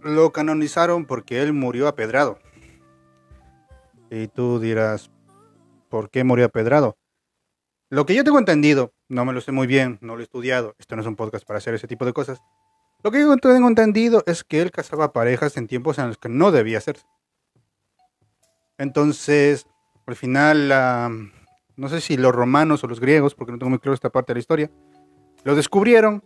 lo 0.03 0.31
canonizaron 0.31 1.05
porque 1.05 1.41
él 1.41 1.53
murió 1.53 1.87
apedrado. 1.87 2.37
Y 4.11 4.27
tú 4.27 4.59
dirás, 4.59 5.09
¿por 5.89 6.11
qué 6.11 6.23
murió 6.23 6.45
apedrado? 6.45 6.97
Lo 7.89 8.05
que 8.05 8.15
yo 8.15 8.23
tengo 8.23 8.39
entendido, 8.39 8.93
no 9.09 9.25
me 9.25 9.33
lo 9.33 9.41
sé 9.41 9.51
muy 9.51 9.67
bien, 9.67 9.99
no 10.01 10.15
lo 10.15 10.21
he 10.21 10.23
estudiado, 10.23 10.75
esto 10.79 10.95
no 10.95 11.01
es 11.01 11.07
un 11.07 11.15
podcast 11.15 11.45
para 11.45 11.59
hacer 11.59 11.75
ese 11.75 11.87
tipo 11.87 12.05
de 12.05 12.13
cosas, 12.13 12.41
lo 13.03 13.11
que 13.11 13.19
yo 13.19 13.37
tengo 13.37 13.67
entendido 13.67 14.23
es 14.25 14.43
que 14.43 14.61
él 14.61 14.71
casaba 14.71 15.13
parejas 15.13 15.57
en 15.57 15.67
tiempos 15.67 15.99
en 15.99 16.07
los 16.07 16.17
que 16.17 16.27
no 16.27 16.51
debía 16.51 16.79
hacerse. 16.79 17.05
Entonces, 18.79 19.67
al 20.07 20.15
final, 20.15 21.29
no 21.75 21.89
sé 21.89 22.01
si 22.01 22.17
los 22.17 22.33
romanos 22.33 22.83
o 22.83 22.87
los 22.87 22.99
griegos, 22.99 23.35
porque 23.35 23.51
no 23.51 23.59
tengo 23.59 23.69
muy 23.69 23.77
claro 23.77 23.93
esta 23.93 24.09
parte 24.09 24.33
de 24.33 24.37
la 24.37 24.39
historia, 24.39 24.71
lo 25.43 25.55
descubrieron 25.55 26.23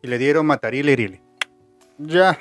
y 0.00 0.08
le 0.08 0.16
dieron 0.16 0.46
matarile 0.46 0.92
irile. 0.92 1.22
Ya. 1.98 2.38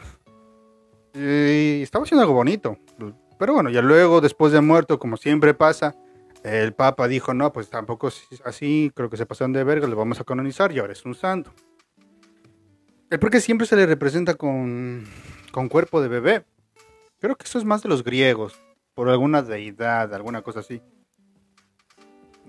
Y 1.13 1.81
estaba 1.81 2.05
haciendo 2.05 2.21
algo 2.21 2.35
bonito. 2.35 2.77
Pero 3.37 3.53
bueno, 3.53 3.69
ya 3.69 3.81
luego, 3.81 4.21
después 4.21 4.53
de 4.53 4.61
muerto, 4.61 4.99
como 4.99 5.17
siempre 5.17 5.53
pasa, 5.53 5.95
el 6.43 6.73
Papa 6.73 7.07
dijo, 7.07 7.33
no, 7.33 7.51
pues 7.51 7.69
tampoco 7.69 8.07
es 8.07 8.27
así, 8.45 8.91
creo 8.95 9.09
que 9.09 9.17
se 9.17 9.25
pasaron 9.25 9.53
de 9.53 9.63
verga, 9.63 9.87
lo 9.87 9.95
vamos 9.95 10.19
a 10.19 10.23
canonizar 10.23 10.71
y 10.71 10.79
ahora 10.79 10.93
es 10.93 11.05
un 11.05 11.15
santo. 11.15 11.51
El 13.09 13.19
porque 13.19 13.41
siempre 13.41 13.67
se 13.67 13.75
le 13.75 13.85
representa 13.85 14.35
con, 14.35 15.03
con 15.51 15.67
cuerpo 15.67 16.01
de 16.01 16.07
bebé. 16.07 16.45
Creo 17.19 17.35
que 17.35 17.45
eso 17.45 17.57
es 17.57 17.65
más 17.65 17.83
de 17.83 17.89
los 17.89 18.03
griegos, 18.03 18.61
por 18.93 19.09
alguna 19.09 19.41
deidad, 19.41 20.13
alguna 20.13 20.41
cosa 20.41 20.59
así. 20.61 20.81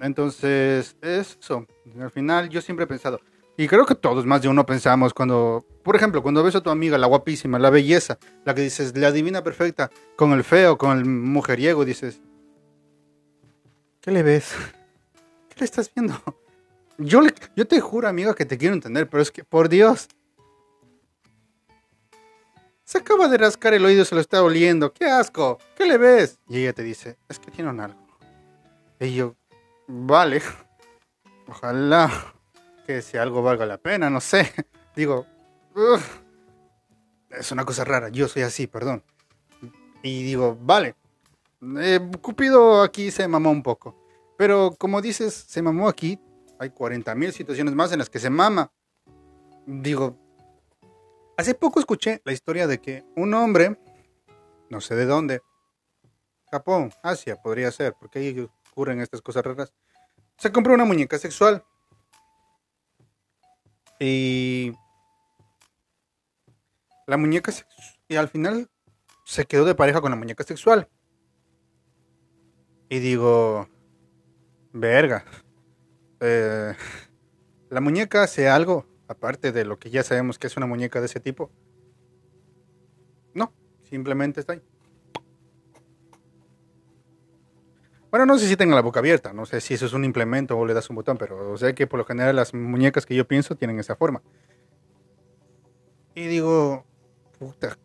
Entonces, 0.01 0.97
eso. 1.01 1.67
Al 1.99 2.11
final 2.11 2.49
yo 2.49 2.61
siempre 2.61 2.85
he 2.85 2.87
pensado, 2.87 3.21
y 3.61 3.69
creo 3.69 3.85
que 3.85 3.95
todos, 3.95 4.25
más 4.25 4.41
de 4.41 4.49
uno, 4.49 4.65
pensamos 4.65 5.13
cuando, 5.13 5.67
por 5.83 5.95
ejemplo, 5.95 6.23
cuando 6.23 6.43
ves 6.43 6.55
a 6.55 6.63
tu 6.63 6.71
amiga, 6.71 6.97
la 6.97 7.07
guapísima, 7.07 7.59
la 7.59 7.69
belleza, 7.69 8.19
la 8.47 8.55
que 8.55 8.63
dices, 8.63 8.97
la 8.97 9.13
divina 9.13 9.43
perfecta, 9.43 9.91
con 10.17 10.33
el 10.33 10.45
feo, 10.45 10.79
con 10.79 10.97
el 10.97 11.05
mujeriego, 11.05 11.85
dices, 11.85 12.23
¿qué 14.01 14.11
le 14.11 14.23
ves? 14.23 14.53
¿Qué 15.49 15.57
le 15.59 15.65
estás 15.65 15.93
viendo? 15.95 16.21
Yo, 16.99 17.23
yo 17.57 17.67
te 17.67 17.81
juro, 17.81 18.09
amiga, 18.09 18.35
que 18.35 18.45
te 18.45 18.59
quiero 18.59 18.75
entender, 18.75 19.09
pero 19.09 19.23
es 19.23 19.31
que, 19.31 19.45
por 19.45 19.69
Dios, 19.69 20.09
se 22.85 22.99
acaba 22.99 23.29
de 23.29 23.39
rascar 23.39 23.73
el 23.73 23.85
oído, 23.85 24.05
se 24.05 24.15
lo 24.15 24.21
está 24.21 24.43
oliendo. 24.43 24.93
¡Qué 24.93 25.07
asco! 25.07 25.59
¿Qué 25.77 25.87
le 25.87 25.97
ves? 25.97 26.41
Y 26.49 26.59
ella 26.59 26.73
te 26.73 26.83
dice, 26.83 27.19
es 27.29 27.39
que 27.39 27.51
tiene 27.51 27.71
un 27.71 27.81
algo. 27.81 28.05
Y 28.99 29.15
yo, 29.15 29.37
vale. 29.87 30.43
Ojalá 31.47 32.11
que 32.87 33.01
si 33.01 33.17
algo 33.17 33.43
valga 33.43 33.65
la 33.65 33.79
pena, 33.79 34.11
no 34.11 34.21
sé. 34.21 34.53
Digo, 34.97 35.25
es 37.31 37.53
una 37.53 37.65
cosa 37.65 37.85
rara, 37.85 38.09
yo 38.09 38.29
soy 38.29 38.43
así, 38.43 38.67
perdón. 38.67 39.05
Y 40.03 40.25
digo, 40.25 40.59
vale, 40.61 40.97
eh, 41.63 42.01
Cupido 42.21 42.83
aquí 42.83 43.11
se 43.11 43.27
mamó 43.29 43.51
un 43.51 43.63
poco. 43.63 43.97
Pero 44.37 44.75
como 44.79 45.01
dices, 45.03 45.35
se 45.35 45.63
mamó 45.63 45.89
aquí, 45.89 46.19
hay 46.59 46.71
40.000 46.71 47.33
situaciones 47.33 47.75
más 47.75 47.93
en 47.93 47.99
las 47.99 48.11
que 48.11 48.19
se 48.19 48.31
mama. 48.31 48.73
Digo, 49.67 50.17
hace 51.37 51.55
poco 51.55 51.81
escuché 51.81 52.23
la 52.25 52.33
historia 52.33 52.67
de 52.67 52.81
que 52.81 53.05
un 53.17 53.35
hombre, 53.35 53.79
no 54.71 54.81
sé 54.81 54.95
de 54.95 55.07
dónde, 55.07 55.43
Japón, 56.51 56.93
Asia 57.03 57.37
podría 57.37 57.71
ser, 57.71 57.95
porque 58.01 58.19
ahí 58.19 58.49
ocurren 58.73 59.01
estas 59.01 59.23
cosas 59.23 59.45
raras, 59.45 59.73
se 60.37 60.51
compró 60.51 60.75
una 60.75 60.85
muñeca 60.85 61.19
sexual 61.19 61.65
y 63.99 64.73
la 67.07 67.17
muñeca 67.17 67.53
y 68.09 68.17
al 68.17 68.29
final 68.29 68.71
se 69.25 69.45
quedó 69.45 69.65
de 69.65 69.75
pareja 69.75 70.01
con 70.01 70.11
la 70.11 70.17
muñeca 70.17 70.45
sexual. 70.45 70.89
Y 72.91 72.99
digo, 72.99 73.69
verga. 74.73 75.25
Eh, 76.19 76.75
la 77.71 77.81
muñeca 77.81 78.25
hace 78.25 78.49
algo, 78.49 78.85
aparte 79.07 79.53
de 79.53 79.65
lo 79.65 79.79
que 79.79 79.91
ya 79.91 80.03
sabemos 80.03 80.41
que 80.41 80.49
es 80.49 80.57
una 80.57 80.67
muñeca 80.67 80.99
de 80.99 81.07
ese 81.07 81.21
tipo. 81.21 81.53
No, 83.33 83.53
simplemente 83.85 84.41
está 84.41 84.55
ahí. 84.55 84.63
Bueno, 88.11 88.27
no 88.27 88.37
sé 88.39 88.49
si 88.49 88.57
tenga 88.57 88.75
la 88.75 88.83
boca 88.83 88.99
abierta, 88.99 89.33
no 89.33 89.47
sé 89.47 89.61
si 89.61 89.75
eso 89.75 89.87
es 89.87 89.93
un 89.93 90.05
implemento 90.05 90.59
o 90.59 90.67
le 90.67 90.75
das 90.75 90.91
un 90.91 90.97
botón, 90.97 91.17
pero 91.17 91.57
sé 91.57 91.77
que 91.77 91.87
por 91.87 91.99
lo 91.99 92.05
general 92.05 92.35
las 92.35 92.53
muñecas 92.53 93.07
que 93.07 93.15
yo 93.15 93.25
pienso 93.27 93.55
tienen 93.55 93.79
esa 93.79 93.95
forma. 93.95 94.21
Y 96.17 96.27
digo, 96.27 96.85
puta. 97.39 97.79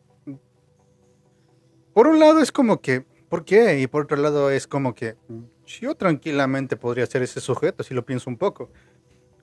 Por 1.93 2.07
un 2.07 2.19
lado 2.19 2.41
es 2.41 2.51
como 2.51 2.81
que, 2.81 3.05
¿por 3.35 3.43
qué? 3.43 3.81
Y 3.81 3.87
por 3.87 4.03
otro 4.03 4.15
lado 4.15 4.49
es 4.49 4.65
como 4.65 4.95
que 4.95 5.17
yo 5.65 5.93
tranquilamente 5.95 6.77
podría 6.77 7.05
ser 7.05 7.21
ese 7.21 7.41
sujeto 7.41 7.83
si 7.83 7.93
lo 7.93 8.05
pienso 8.05 8.29
un 8.29 8.37
poco. 8.37 8.71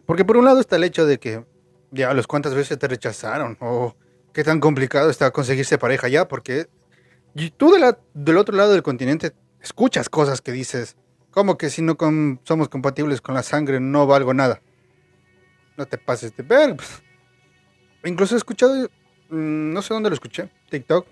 Porque 0.07 0.25
por 0.25 0.39
un 0.39 0.47
lado 0.47 0.61
está 0.61 0.77
el 0.77 0.85
hecho 0.85 1.05
de 1.05 1.19
que, 1.19 1.45
diablos, 1.91 2.27
¿cuántas 2.27 2.55
veces 2.55 2.79
te 2.79 2.89
rechazaron? 2.89 3.59
O 3.61 3.95
qué 4.33 4.45
tan 4.45 4.61
complicado 4.61 5.11
está 5.11 5.31
conseguirse 5.31 5.77
pareja 5.77 6.09
ya, 6.09 6.27
porque 6.27 6.69
tú 7.59 7.71
del 8.15 8.39
otro 8.39 8.57
lado 8.57 8.73
del 8.73 8.83
continente 8.83 9.33
escuchas 9.61 10.09
cosas 10.09 10.41
que 10.41 10.53
dices, 10.53 10.97
como 11.31 11.59
que 11.59 11.69
si 11.69 11.83
no 11.83 11.95
somos 12.45 12.71
compatibles 12.71 13.21
con 13.21 13.35
la 13.35 13.43
sangre 13.43 13.79
no 13.79 14.07
valgo 14.07 14.33
nada. 14.33 14.63
No 15.77 15.85
te 15.85 15.99
pases 15.99 16.35
de 16.35 16.43
ver. 16.43 16.77
Incluso 18.05 18.37
he 18.37 18.39
escuchado, 18.39 18.89
mm, 19.29 19.75
no 19.75 19.83
sé 19.83 19.93
dónde 19.93 20.09
lo 20.09 20.15
escuché, 20.15 20.49
TikTok. 20.71 21.07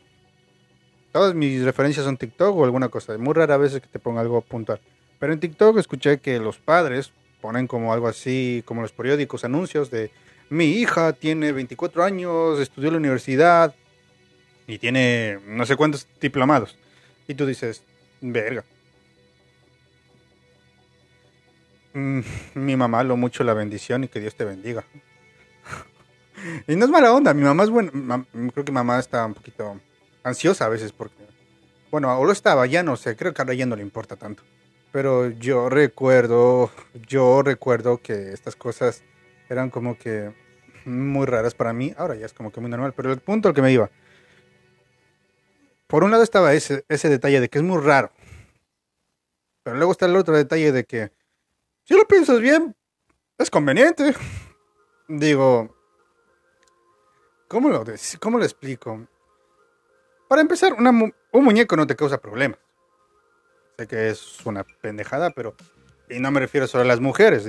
Todas 1.13 1.35
mis 1.35 1.63
referencias 1.65 2.05
son 2.05 2.17
TikTok 2.17 2.57
o 2.57 2.65
alguna 2.65 2.89
cosa. 2.89 3.17
Muy 3.19 3.35
rara 3.35 3.57
vez 3.57 3.73
que 3.73 3.81
te 3.81 3.99
ponga 3.99 4.21
algo 4.21 4.41
puntual. 4.43 4.81
Pero 5.19 5.33
en 5.33 5.41
TikTok 5.41 5.79
escuché 5.79 6.19
que 6.19 6.39
los 6.39 6.59
padres 6.59 7.13
ponen 7.41 7.67
como 7.67 7.93
algo 7.93 8.09
así, 8.09 8.63
como 8.65 8.83
los 8.83 8.93
periódicos, 8.93 9.45
anuncios 9.45 9.91
de 9.91 10.11
mi 10.51 10.67
hija 10.67 11.13
tiene 11.13 11.53
24 11.53 12.05
años, 12.05 12.61
estudió 12.61 12.89
en 12.89 12.95
la 12.95 12.99
universidad 12.99 13.75
y 14.67 14.79
tiene 14.79 15.39
no 15.47 15.67
sé 15.67 15.77
cuántos 15.77 16.07
diplomados. 16.21 16.77
Y 17.27 17.35
tú 17.35 17.47
dices, 17.47 17.83
Verga. 18.21 18.65
Mm, 21.93 22.21
mi 22.55 22.77
mamá 22.77 23.03
lo 23.03 23.17
mucho 23.17 23.43
la 23.43 23.55
bendición 23.55 24.05
y 24.05 24.09
que 24.09 24.21
Dios 24.21 24.35
te 24.37 24.45
bendiga. 24.45 24.85
y 26.69 26.77
no 26.77 26.85
es 26.85 26.91
mala 26.91 27.13
onda, 27.13 27.35
mi 27.35 27.43
mamá 27.43 27.65
es 27.65 27.71
buena. 27.71 27.91
creo 28.53 28.65
que 28.65 28.73
mamá 28.73 28.99
está 28.99 29.25
un 29.25 29.35
poquito 29.35 29.81
ansiosa 30.23 30.67
a 30.67 30.69
veces 30.69 30.93
porque. 30.93 31.25
Bueno, 31.91 32.17
o 32.19 32.25
lo 32.25 32.33
estaba, 32.33 32.67
ya 32.67 32.83
no 32.83 32.97
sé, 32.97 33.17
creo 33.17 33.35
que 33.35 33.43
ahora 33.43 33.55
ya 33.55 33.67
no 33.67 33.77
le 33.77 33.83
importa 33.83 34.17
tanto. 34.17 34.43
Pero 34.93 35.29
yo 35.31 35.69
recuerdo, 35.69 36.71
yo 37.09 37.43
recuerdo 37.43 37.99
que 37.99 38.33
estas 38.33 38.57
cosas 38.57 39.03
eran 39.49 39.71
como 39.71 39.99
que 39.99 40.33
muy 40.85 41.27
raras 41.27 41.55
para 41.55 41.73
mí. 41.73 41.95
Ahora 41.97 42.15
ya 42.15 42.27
es 42.27 42.33
como 42.33 42.53
que 42.53 42.61
muy 42.61 42.71
normal. 42.71 42.93
Pero 42.97 43.13
el 43.13 43.21
punto 43.21 43.49
al 43.49 43.55
que 43.55 43.63
me 43.63 43.73
iba 43.73 43.91
por 45.91 46.05
un 46.05 46.13
lado 46.13 46.23
estaba 46.23 46.55
ese, 46.55 46.85
ese 46.89 47.09
detalle 47.09 47.41
de 47.41 47.49
que 47.49 47.59
es 47.59 47.65
muy 47.65 47.83
raro. 47.83 48.13
Pero 49.65 49.77
luego 49.77 49.93
está 49.93 50.07
el 50.07 50.17
otro 50.17 50.37
detalle 50.37 50.71
de 50.71 50.85
que, 50.85 51.11
si 51.83 51.95
lo 51.95 52.07
piensas 52.07 52.41
bien, 52.41 52.77
es 53.37 53.51
conveniente. 53.51 54.15
Digo, 55.09 55.77
¿cómo 57.49 57.69
lo, 57.69 57.85
cómo 58.21 58.39
lo 58.39 58.45
explico? 58.45 59.09
Para 60.31 60.43
empezar, 60.43 60.75
un 60.75 61.13
muñeco 61.45 61.75
no 61.75 61.89
te 61.89 61.97
causa 61.97 62.21
problemas. 62.21 62.61
Sé 63.77 63.89
que 63.89 64.11
es 64.11 64.47
una 64.47 64.63
pendejada, 64.63 65.31
pero... 65.31 65.57
Y 66.09 66.21
no 66.21 66.31
me 66.31 66.39
refiero 66.39 66.69
solo 66.69 66.85
a 66.85 66.87
las 66.87 67.01
mujeres. 67.01 67.45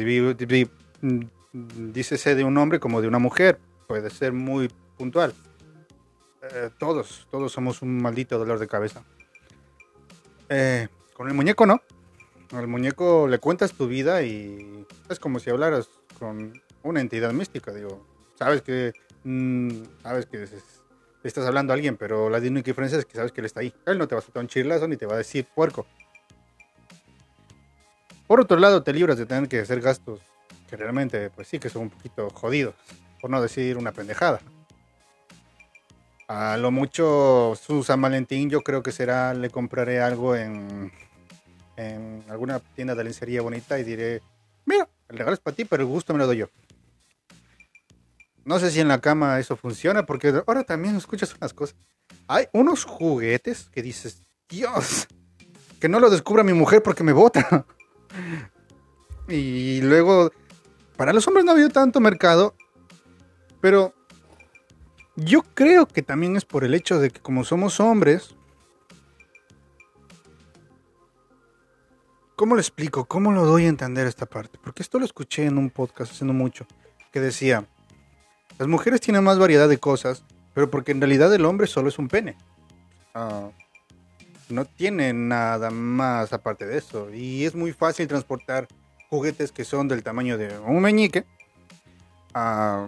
Dícese 1.53 2.33
de 2.33 2.43
un 2.43 2.57
hombre 2.57 2.79
como 2.79 2.99
de 2.99 3.07
una 3.07 3.19
mujer. 3.19 3.59
Puede 3.87 4.09
ser 4.09 4.33
muy 4.33 4.67
puntual. 4.97 5.35
Eh, 6.41 6.71
todos, 6.79 7.27
todos 7.29 7.51
somos 7.51 7.83
un 7.83 8.01
maldito 8.01 8.39
dolor 8.39 8.57
de 8.57 8.67
cabeza. 8.67 9.03
Eh, 10.49 10.87
con 11.13 11.27
el 11.27 11.35
muñeco 11.35 11.67
no. 11.67 11.83
Al 12.51 12.65
muñeco 12.65 13.27
le 13.27 13.37
cuentas 13.37 13.73
tu 13.73 13.87
vida 13.87 14.23
y 14.23 14.87
es 15.07 15.19
como 15.19 15.37
si 15.37 15.51
hablaras 15.51 15.87
con 16.17 16.59
una 16.81 16.99
entidad 16.99 17.31
mística. 17.31 17.71
Digo, 17.75 18.03
sabes 18.39 18.63
que, 18.63 18.91
mm, 19.23 19.83
sabes 20.01 20.25
que 20.25 20.47
estás 21.27 21.45
hablando 21.45 21.73
a 21.73 21.75
alguien, 21.75 21.97
pero 21.97 22.29
la 22.29 22.39
única 22.39 22.65
diferencia 22.65 22.97
es 22.97 23.05
que 23.05 23.15
sabes 23.15 23.31
que 23.31 23.41
él 23.41 23.45
está 23.45 23.59
ahí. 23.59 23.73
Él 23.85 23.97
no 23.97 24.07
te 24.07 24.15
va 24.15 24.19
a 24.19 24.21
soltar 24.21 24.41
un 24.41 24.47
chirlazo 24.47 24.87
ni 24.87 24.97
te 24.97 25.05
va 25.05 25.15
a 25.15 25.17
decir 25.17 25.45
puerco. 25.45 25.85
Por 28.27 28.39
otro 28.39 28.57
lado, 28.57 28.81
te 28.81 28.93
libras 28.93 29.17
de 29.17 29.25
tener 29.25 29.49
que 29.49 29.59
hacer 29.59 29.81
gastos 29.81 30.21
que 30.69 30.77
realmente, 30.77 31.29
pues 31.29 31.49
sí, 31.49 31.59
que 31.59 31.69
son 31.69 31.83
un 31.83 31.89
poquito 31.89 32.29
jodidos, 32.29 32.75
por 33.19 33.29
no 33.29 33.41
decir 33.41 33.77
una 33.77 33.91
pendejada. 33.91 34.39
A 36.29 36.55
lo 36.55 36.71
mucho 36.71 37.53
su 37.61 37.83
San 37.83 38.01
Valentín 38.01 38.49
yo 38.49 38.61
creo 38.61 38.81
que 38.81 38.93
será, 38.93 39.33
le 39.33 39.49
compraré 39.49 39.99
algo 39.99 40.33
en, 40.37 40.91
en 41.75 42.23
alguna 42.29 42.59
tienda 42.59 42.95
de 42.95 43.03
lencería 43.03 43.41
bonita 43.41 43.77
y 43.77 43.83
diré, 43.83 44.21
mira, 44.65 44.87
el 45.09 45.17
regalo 45.17 45.33
es 45.33 45.41
para 45.41 45.55
ti, 45.55 45.65
pero 45.65 45.83
el 45.83 45.89
gusto 45.89 46.13
me 46.13 46.19
lo 46.19 46.27
doy 46.27 46.37
yo. 46.37 46.49
No 48.43 48.59
sé 48.59 48.71
si 48.71 48.79
en 48.79 48.87
la 48.87 48.99
cama 48.99 49.39
eso 49.39 49.55
funciona, 49.55 50.05
porque 50.05 50.33
ahora 50.47 50.63
también 50.63 50.95
escuchas 50.95 51.35
unas 51.35 51.53
cosas. 51.53 51.75
Hay 52.27 52.47
unos 52.53 52.85
juguetes 52.85 53.69
que 53.71 53.81
dices, 53.81 54.23
Dios, 54.49 55.07
que 55.79 55.89
no 55.89 55.99
lo 55.99 56.09
descubra 56.09 56.43
mi 56.43 56.53
mujer 56.53 56.81
porque 56.81 57.03
me 57.03 57.13
bota. 57.13 57.65
y 59.27 59.81
luego, 59.81 60.31
para 60.97 61.13
los 61.13 61.27
hombres 61.27 61.45
no 61.45 61.51
ha 61.51 61.53
habido 61.53 61.69
tanto 61.69 61.99
mercado, 61.99 62.55
pero 63.59 63.93
yo 65.15 65.43
creo 65.43 65.85
que 65.85 66.01
también 66.01 66.35
es 66.35 66.45
por 66.45 66.63
el 66.63 66.73
hecho 66.73 66.99
de 66.99 67.11
que 67.11 67.21
como 67.21 67.43
somos 67.43 67.79
hombres, 67.79 68.35
¿cómo 72.35 72.55
lo 72.55 72.61
explico? 72.61 73.05
¿Cómo 73.05 73.31
lo 73.31 73.45
doy 73.45 73.65
a 73.65 73.69
entender 73.69 74.07
esta 74.07 74.25
parte? 74.25 74.57
Porque 74.63 74.81
esto 74.81 74.97
lo 74.97 75.05
escuché 75.05 75.45
en 75.45 75.57
un 75.57 75.69
podcast 75.69 76.11
haciendo 76.11 76.33
mucho, 76.33 76.65
que 77.11 77.19
decía, 77.19 77.67
las 78.61 78.67
mujeres 78.67 79.01
tienen 79.01 79.23
más 79.23 79.39
variedad 79.39 79.67
de 79.67 79.79
cosas, 79.79 80.23
pero 80.53 80.69
porque 80.69 80.91
en 80.91 81.01
realidad 81.01 81.33
el 81.33 81.45
hombre 81.45 81.65
solo 81.65 81.89
es 81.89 81.97
un 81.97 82.07
pene. 82.07 82.37
Ah, 83.15 83.49
no 84.49 84.65
tiene 84.65 85.13
nada 85.13 85.71
más 85.71 86.31
aparte 86.31 86.67
de 86.67 86.77
eso. 86.77 87.11
Y 87.11 87.43
es 87.45 87.55
muy 87.55 87.73
fácil 87.73 88.07
transportar 88.07 88.67
juguetes 89.09 89.51
que 89.51 89.65
son 89.65 89.87
del 89.87 90.03
tamaño 90.03 90.37
de 90.37 90.59
un 90.59 90.79
meñique 90.79 91.25
a 92.35 92.87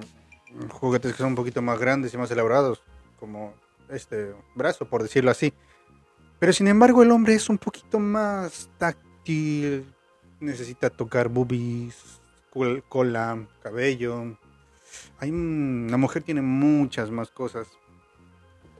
juguetes 0.70 1.14
que 1.14 1.18
son 1.18 1.30
un 1.30 1.36
poquito 1.36 1.64
más 1.64 1.80
grandes 1.80 2.14
y 2.14 2.18
más 2.20 2.30
elaborados, 2.30 2.84
como 3.20 3.56
este 3.90 4.32
brazo, 4.54 4.86
por 4.86 5.02
decirlo 5.02 5.32
así. 5.32 5.56
Pero 6.38 6.54
sin 6.54 6.68
embargo 6.68 7.02
el 7.02 7.10
hombre 7.10 7.34
es 7.34 7.50
un 7.50 7.58
poquito 7.58 7.98
más 7.98 8.70
táctil, 8.78 9.92
necesita 10.40 10.92
tocar 10.92 11.30
boobies, 11.30 12.22
cola, 12.90 13.44
cabello. 13.64 14.38
Hay 15.20 15.32
una 15.32 15.98
mujer 15.98 16.24
tiene 16.24 16.42
muchas 16.42 17.12
más 17.12 17.30
cosas. 17.30 17.68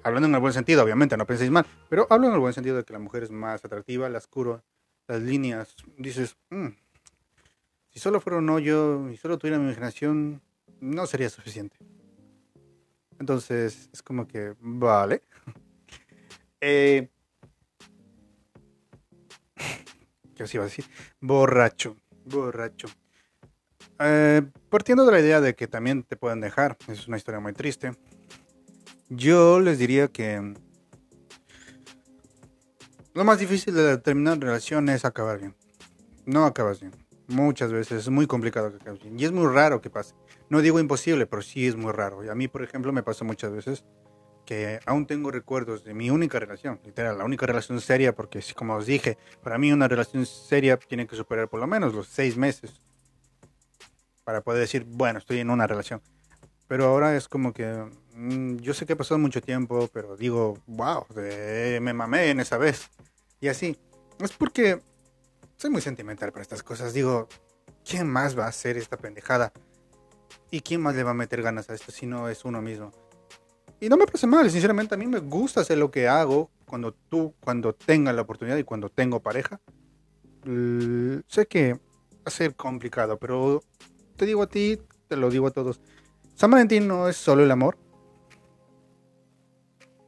Hablando 0.04 0.28
en 0.28 0.36
el 0.36 0.42
buen 0.42 0.54
sentido, 0.54 0.84
obviamente, 0.84 1.16
no 1.16 1.26
penséis 1.26 1.50
mal, 1.50 1.66
pero 1.90 2.08
hablo 2.10 2.28
en 2.28 2.34
el 2.34 2.40
buen 2.40 2.54
sentido 2.54 2.76
de 2.76 2.84
que 2.84 2.94
la 2.94 3.00
mujer 3.00 3.24
es 3.24 3.32
más 3.32 3.64
atractiva, 3.64 4.10
las 4.10 4.28
curvas, 4.28 4.62
las 5.08 5.22
líneas, 5.22 5.76
dices, 5.98 6.36
mm, 6.50 6.68
si 7.90 8.00
solo 8.00 8.20
fuera 8.20 8.40
un 8.40 8.50
hoyo 8.50 9.10
y 9.10 9.18
solo 9.18 9.38
tuviera 9.38 9.58
mi 9.60 9.66
imaginación, 9.66 10.42
no 10.82 11.06
sería 11.06 11.30
suficiente. 11.30 11.78
Entonces, 13.20 13.90
es 13.94 14.02
como 14.02 14.28
que, 14.28 14.56
vale. 14.60 15.22
eh, 16.62 17.10
¿Qué 20.36 20.44
os 20.44 20.54
iba 20.54 20.64
a 20.64 20.68
decir? 20.68 20.86
Borracho, 21.22 21.96
borracho. 22.26 22.88
Eh, 24.06 24.42
partiendo 24.70 25.06
de 25.06 25.12
la 25.14 25.20
idea 25.22 25.40
de 25.40 25.56
que 25.56 25.68
también 25.68 26.04
te 26.04 26.18
pueden 26.18 26.42
dejar, 26.42 26.78
es 26.90 27.08
una 27.08 27.16
historia 27.16 27.40
muy 27.40 27.54
triste. 27.54 27.92
Yo 29.08 29.62
les 29.62 29.80
diría 29.80 30.10
que 30.10 30.54
lo 33.14 33.24
más 33.24 33.40
difícil 33.40 33.74
de 33.74 33.98
terminar 34.00 34.40
relación 34.40 34.90
es 34.90 35.06
acabar 35.06 35.40
bien. 35.40 35.56
No 36.26 36.46
acabas 36.46 36.82
bien. 36.82 36.92
Muchas 37.28 37.72
veces 37.72 38.02
es 38.02 38.10
muy 38.10 38.28
complicado 38.28 38.72
que 38.72 38.76
acabe 38.78 39.00
bien. 39.00 39.18
Y 39.18 39.24
es 39.24 39.32
muy 39.32 39.48
raro 39.48 39.80
que 39.80 39.90
pase. 39.90 40.16
No 40.50 40.60
digo 40.60 40.80
imposible, 40.80 41.26
pero 41.26 41.42
sí 41.42 41.66
es 41.66 41.78
muy 41.78 41.94
raro. 41.94 42.26
Y 42.26 42.30
a 42.30 42.36
mí, 42.36 42.50
por 42.50 42.62
ejemplo, 42.62 42.92
me 42.92 43.04
pasa 43.04 43.24
muchas 43.24 43.54
veces 43.54 43.86
que 44.46 44.82
aún 44.86 45.06
tengo 45.06 45.32
recuerdos 45.32 45.86
de 45.86 45.94
mi 45.94 46.10
única 46.10 46.38
relación, 46.38 46.82
literal, 46.84 47.18
la 47.18 47.24
única 47.24 47.46
relación 47.46 47.80
seria, 47.80 48.14
porque 48.14 48.44
como 48.54 48.76
os 48.76 48.86
dije, 48.86 49.18
para 49.42 49.58
mí 49.58 49.72
una 49.72 49.88
relación 49.88 50.26
seria 50.26 50.76
tiene 50.76 51.08
que 51.08 51.16
superar 51.16 51.48
por 51.48 51.62
lo 51.62 51.68
menos 51.68 51.94
los 51.94 52.08
seis 52.08 52.36
meses 52.36 52.82
para 54.24 54.42
poder 54.42 54.62
decir, 54.62 54.86
bueno, 54.88 55.20
estoy 55.20 55.40
en 55.40 55.50
una 55.50 55.68
relación. 55.68 56.02
Pero 56.68 56.86
ahora 56.86 57.16
es 57.16 57.28
como 57.28 57.54
que 57.54 57.72
mm, 58.16 58.58
yo 58.58 58.74
sé 58.74 58.86
que 58.86 58.94
ha 58.94 58.98
pasado 58.98 59.20
mucho 59.20 59.42
tiempo, 59.42 59.90
pero 59.94 60.16
digo, 60.16 60.58
wow, 60.68 61.06
me 61.16 61.94
mamé 61.94 62.30
en 62.30 62.40
esa 62.40 62.58
vez. 62.58 62.90
Y 63.40 63.48
así. 63.48 63.78
Es 64.20 64.32
porque 64.32 64.82
soy 65.58 65.70
muy 65.70 65.82
sentimental 65.82 66.32
para 66.32 66.44
estas 66.44 66.64
cosas. 66.64 66.94
Digo, 66.94 67.28
¿quién 67.84 68.08
más 68.08 68.38
va 68.38 68.46
a 68.46 68.50
hacer 68.50 68.78
esta 68.78 68.98
pendejada? 68.98 69.52
¿Y 70.52 70.62
quién 70.62 70.82
más 70.82 70.96
le 70.96 71.04
va 71.04 71.12
a 71.12 71.16
meter 71.16 71.42
ganas 71.42 71.70
a 71.70 71.74
esto 71.74 71.92
si 71.92 72.06
no 72.06 72.30
es 72.30 72.46
uno 72.46 72.62
mismo? 72.62 72.92
Y 73.80 73.90
no 73.90 73.98
me 73.98 74.06
parece 74.06 74.28
mal, 74.28 74.50
sinceramente 74.50 74.96
a 74.96 74.98
mí 74.98 75.08
me 75.08 75.20
gusta 75.20 75.62
hacer 75.62 75.78
lo 75.78 75.92
que 75.92 76.08
hago 76.08 76.50
cuando 76.66 76.94
tú, 76.94 77.34
cuando 77.40 77.74
tenga 77.74 78.14
la 78.14 78.22
oportunidad 78.22 78.58
y 78.58 78.64
cuando 78.64 78.90
tengo 78.90 79.20
pareja. 79.20 79.60
sé 81.28 81.48
que 81.48 81.74
va 81.74 81.80
a 82.26 82.30
ser 82.30 82.56
complicado, 82.56 83.18
pero 83.18 83.62
te 84.24 84.28
digo 84.28 84.44
a 84.44 84.48
ti, 84.48 84.80
te 85.10 85.18
lo 85.18 85.30
digo 85.30 85.48
a 85.48 85.52
todos. 85.52 85.82
San 86.34 86.50
Valentín 86.50 86.88
no 86.88 87.10
es 87.10 87.18
solo 87.18 87.44
el 87.44 87.52
amor, 87.52 87.78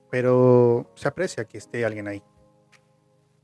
pero 0.09 0.89
se 0.95 1.09
aprecia 1.09 1.43
que 1.43 1.57
esté 1.57 1.83
alguien 1.83 2.07
ahí. 2.07 2.23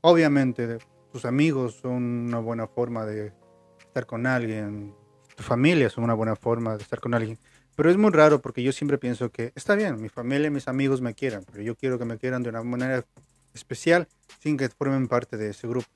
Obviamente, 0.00 0.78
tus 1.12 1.26
amigos 1.26 1.74
son 1.74 2.02
una 2.28 2.38
buena 2.38 2.66
forma 2.66 3.04
de 3.04 3.34
estar 3.80 4.06
con 4.06 4.26
alguien, 4.26 4.94
tu 5.36 5.42
familia 5.42 5.88
es 5.88 5.98
una 5.98 6.14
buena 6.14 6.36
forma 6.36 6.74
de 6.78 6.82
estar 6.82 7.00
con 7.00 7.12
alguien. 7.12 7.38
Pero 7.76 7.90
es 7.90 7.98
muy 7.98 8.10
raro 8.10 8.40
porque 8.40 8.62
yo 8.62 8.72
siempre 8.72 8.96
pienso 8.96 9.30
que 9.30 9.52
está 9.54 9.74
bien, 9.74 10.00
mi 10.00 10.08
familia 10.08 10.46
y 10.46 10.50
mis 10.50 10.68
amigos 10.68 11.02
me 11.02 11.12
quieran, 11.12 11.44
pero 11.52 11.62
yo 11.62 11.76
quiero 11.76 11.98
que 11.98 12.06
me 12.06 12.16
quieran 12.16 12.42
de 12.42 12.48
una 12.48 12.62
manera 12.62 13.04
especial 13.52 14.08
sin 14.40 14.56
que 14.56 14.70
formen 14.70 15.06
parte 15.06 15.36
de 15.36 15.50
ese 15.50 15.68
grupo. 15.68 15.86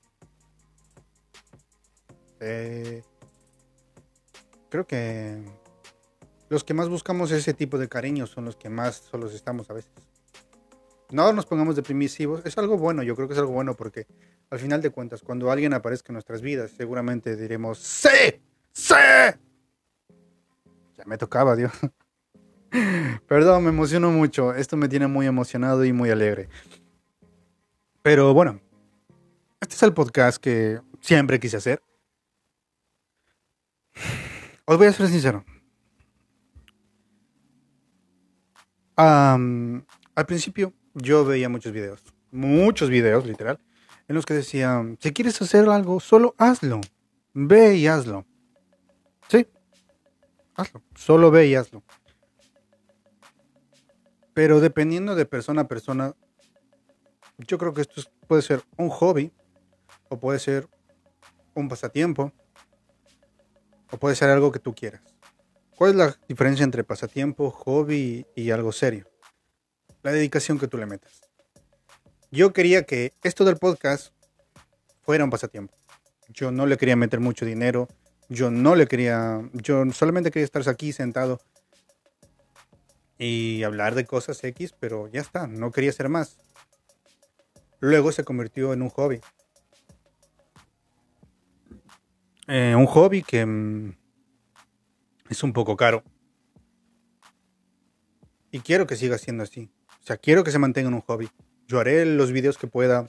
Eh, 2.39 3.01
creo 4.69 4.85
que 4.85 5.43
los 6.49 6.63
que 6.63 6.73
más 6.73 6.89
buscamos 6.89 7.31
ese 7.31 7.53
tipo 7.53 7.77
de 7.77 7.89
cariño 7.89 8.27
son 8.27 8.45
los 8.45 8.55
que 8.55 8.69
más 8.69 8.95
solos 8.95 9.33
estamos 9.33 9.69
a 9.69 9.73
veces. 9.73 9.91
No 11.11 11.31
nos 11.33 11.45
pongamos 11.45 11.75
deprimisivos, 11.75 12.41
es 12.45 12.57
algo 12.57 12.77
bueno, 12.77 13.01
yo 13.03 13.15
creo 13.15 13.27
que 13.27 13.33
es 13.33 13.39
algo 13.39 13.53
bueno 13.53 13.75
porque 13.75 14.07
al 14.49 14.59
final 14.59 14.81
de 14.81 14.89
cuentas, 14.89 15.21
cuando 15.21 15.51
alguien 15.51 15.73
aparezca 15.73 16.11
en 16.11 16.15
nuestras 16.15 16.41
vidas, 16.41 16.71
seguramente 16.71 17.35
diremos, 17.35 17.79
¡Sí! 17.79 18.39
¡Sí! 18.71 18.93
Ya 20.97 21.05
me 21.05 21.17
tocaba, 21.17 21.55
Dios. 21.55 21.71
Perdón, 23.27 23.63
me 23.63 23.69
emociono 23.69 24.11
mucho. 24.11 24.53
Esto 24.53 24.77
me 24.77 24.89
tiene 24.89 25.07
muy 25.07 25.25
emocionado 25.25 25.85
y 25.85 25.93
muy 25.93 26.09
alegre. 26.09 26.49
Pero 28.01 28.33
bueno, 28.33 28.61
este 29.59 29.75
es 29.75 29.83
el 29.83 29.93
podcast 29.93 30.37
que 30.37 30.79
siempre 31.01 31.39
quise 31.39 31.57
hacer. 31.57 31.81
Os 34.69 34.77
voy 34.77 34.87
a 34.87 34.91
ser 34.91 35.07
sincero. 35.07 35.45
al 38.97 40.25
principio 40.25 40.73
yo 40.93 41.23
veía 41.23 41.47
muchos 41.47 41.71
videos, 41.71 42.03
muchos 42.31 42.89
videos, 42.89 43.25
literal, 43.25 43.59
en 44.09 44.15
los 44.15 44.25
que 44.25 44.33
decían, 44.33 44.97
si 44.99 45.13
quieres 45.13 45.41
hacer 45.41 45.69
algo, 45.69 46.01
solo 46.01 46.35
hazlo. 46.37 46.81
Ve 47.33 47.77
y 47.77 47.87
hazlo. 47.87 48.25
Sí, 49.29 49.47
hazlo. 50.55 50.81
Solo 50.95 51.31
ve 51.31 51.47
y 51.47 51.55
hazlo. 51.55 51.81
Pero 54.33 54.59
dependiendo 54.59 55.15
de 55.15 55.25
persona 55.25 55.61
a 55.61 55.67
persona, 55.69 56.13
yo 57.37 57.57
creo 57.57 57.73
que 57.73 57.81
esto 57.81 58.01
puede 58.27 58.41
ser 58.41 58.63
un 58.75 58.89
hobby 58.89 59.31
o 60.09 60.19
puede 60.19 60.39
ser 60.39 60.67
un 61.53 61.69
pasatiempo 61.69 62.33
o 63.91 63.97
puede 63.97 64.15
ser 64.15 64.29
algo 64.29 64.51
que 64.51 64.59
tú 64.59 64.73
quieras. 64.73 65.01
¿Cuál 65.75 65.91
es 65.91 65.95
la 65.97 66.19
diferencia 66.27 66.63
entre 66.63 66.83
pasatiempo, 66.83 67.51
hobby 67.51 68.25
y 68.35 68.51
algo 68.51 68.71
serio? 68.71 69.07
La 70.01 70.11
dedicación 70.11 70.57
que 70.57 70.67
tú 70.67 70.77
le 70.77 70.85
metas. 70.85 71.21
Yo 72.31 72.51
quería 72.51 72.83
que 72.83 73.13
esto 73.23 73.45
del 73.45 73.57
podcast 73.57 74.11
fuera 75.01 75.23
un 75.23 75.29
pasatiempo. 75.29 75.73
Yo 76.29 76.51
no 76.51 76.65
le 76.65 76.77
quería 76.77 76.95
meter 76.95 77.19
mucho 77.19 77.45
dinero, 77.45 77.87
yo 78.27 78.51
no 78.51 78.75
le 78.75 78.87
quería, 78.87 79.41
yo 79.53 79.85
solamente 79.91 80.31
quería 80.31 80.45
estar 80.45 80.67
aquí 80.67 80.91
sentado 80.91 81.39
y 83.17 83.63
hablar 83.63 83.95
de 83.95 84.05
cosas 84.05 84.43
X, 84.43 84.73
pero 84.79 85.07
ya 85.07 85.21
está, 85.21 85.47
no 85.47 85.71
quería 85.71 85.91
hacer 85.91 86.09
más. 86.09 86.37
Luego 87.79 88.11
se 88.11 88.23
convirtió 88.23 88.73
en 88.73 88.81
un 88.81 88.89
hobby. 88.89 89.21
Eh, 92.47 92.73
un 92.75 92.85
hobby 92.85 93.23
que 93.23 93.45
mm, 93.45 93.93
es 95.29 95.43
un 95.43 95.53
poco 95.53 95.75
caro. 95.75 96.03
Y 98.51 98.59
quiero 98.61 98.87
que 98.87 98.95
siga 98.95 99.17
siendo 99.17 99.43
así. 99.43 99.69
O 100.01 100.05
sea, 100.05 100.17
quiero 100.17 100.43
que 100.43 100.51
se 100.51 100.59
mantenga 100.59 100.87
en 100.87 100.95
un 100.95 101.01
hobby. 101.01 101.29
Yo 101.67 101.79
haré 101.79 102.05
los 102.05 102.31
videos 102.31 102.57
que 102.57 102.67
pueda. 102.67 103.07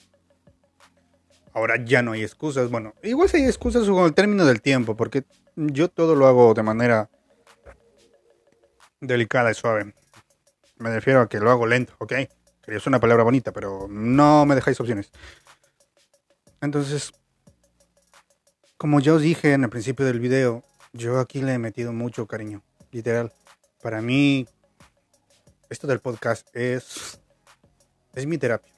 Ahora 1.52 1.82
ya 1.84 2.02
no 2.02 2.12
hay 2.12 2.22
excusas. 2.22 2.70
Bueno, 2.70 2.94
igual 3.02 3.28
si 3.28 3.36
hay 3.36 3.44
excusas 3.44 3.86
con 3.86 4.04
el 4.04 4.14
término 4.14 4.44
del 4.44 4.60
tiempo, 4.60 4.96
porque 4.96 5.24
yo 5.54 5.88
todo 5.88 6.16
lo 6.16 6.26
hago 6.26 6.54
de 6.54 6.62
manera 6.64 7.08
delicada 9.00 9.50
y 9.52 9.54
suave. 9.54 9.94
Me 10.78 10.90
refiero 10.90 11.20
a 11.20 11.28
que 11.28 11.38
lo 11.38 11.50
hago 11.50 11.66
lento, 11.66 11.94
¿ok? 11.98 12.12
Que 12.62 12.76
es 12.76 12.86
una 12.86 13.00
palabra 13.00 13.22
bonita, 13.22 13.52
pero 13.52 13.86
no 13.88 14.44
me 14.44 14.56
dejáis 14.56 14.80
opciones. 14.80 15.12
Entonces, 16.60 17.12
como 18.78 19.00
ya 19.00 19.12
os 19.12 19.22
dije 19.22 19.52
en 19.52 19.64
el 19.64 19.70
principio 19.70 20.06
del 20.06 20.20
video, 20.20 20.62
yo 20.92 21.18
aquí 21.18 21.42
le 21.42 21.54
he 21.54 21.58
metido 21.58 21.92
mucho 21.92 22.28
cariño, 22.28 22.62
literal. 22.92 23.32
Para 23.82 24.00
mí, 24.00 24.46
esto 25.68 25.88
del 25.88 25.98
podcast 25.98 26.48
es, 26.54 27.20
es 28.14 28.26
mi 28.26 28.38
terapia. 28.38 28.72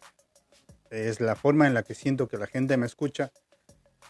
Es 0.91 1.21
la 1.21 1.37
forma 1.37 1.67
en 1.67 1.75
la 1.75 1.83
que 1.83 1.95
siento 1.95 2.29
que 2.29 2.39
la 2.39 2.47
gente 2.47 2.79
me 2.79 2.87
escucha, 2.87 3.31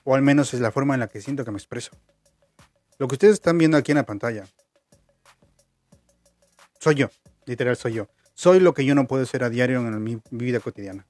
o 0.04 0.14
al 0.14 0.22
menos 0.22 0.54
es 0.54 0.60
la 0.60 0.70
forma 0.70 0.94
en 0.94 1.00
la 1.00 1.08
que 1.08 1.20
siento 1.20 1.44
que 1.44 1.50
me 1.50 1.58
expreso. 1.58 1.90
Lo 2.98 3.08
que 3.08 3.16
ustedes 3.16 3.34
están 3.34 3.58
viendo 3.58 3.76
aquí 3.76 3.90
en 3.90 3.98
la 3.98 4.06
pantalla, 4.06 4.46
soy 6.78 6.94
yo, 6.94 7.10
literal 7.46 7.76
soy 7.76 7.94
yo. 7.94 8.08
Soy 8.34 8.60
lo 8.60 8.74
que 8.74 8.84
yo 8.84 8.94
no 8.94 9.08
puedo 9.08 9.26
ser 9.26 9.42
a 9.42 9.50
diario 9.50 9.80
en 9.80 10.02
mi 10.02 10.20
vida 10.30 10.60
cotidiana. 10.60 11.06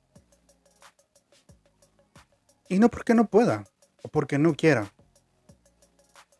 Y 2.69 2.79
no 2.79 2.89
porque 2.89 3.15
no 3.15 3.29
pueda, 3.29 3.65
o 4.03 4.09
porque 4.09 4.39
no 4.39 4.55
quiera, 4.55 4.93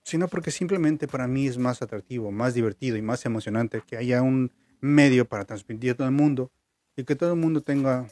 sino 0.03 0.29
porque 0.29 0.51
simplemente 0.51 1.07
para 1.07 1.27
mí 1.29 1.47
es 1.47 1.59
más 1.59 1.83
atractivo, 1.83 2.31
más 2.33 2.55
divertido 2.55 2.97
y 2.97 3.03
más 3.03 3.25
emocionante 3.27 3.83
que 3.87 3.97
haya 3.97 4.23
un 4.23 4.53
medio 4.81 5.25
para 5.25 5.45
transmitir 5.45 5.93
a 5.93 5.95
todo 5.95 6.09
el 6.09 6.15
mundo 6.15 6.51
y 6.97 7.05
que 7.05 7.17
todo 7.17 7.33
el 7.35 7.39
mundo 7.39 7.61
tenga 7.61 8.07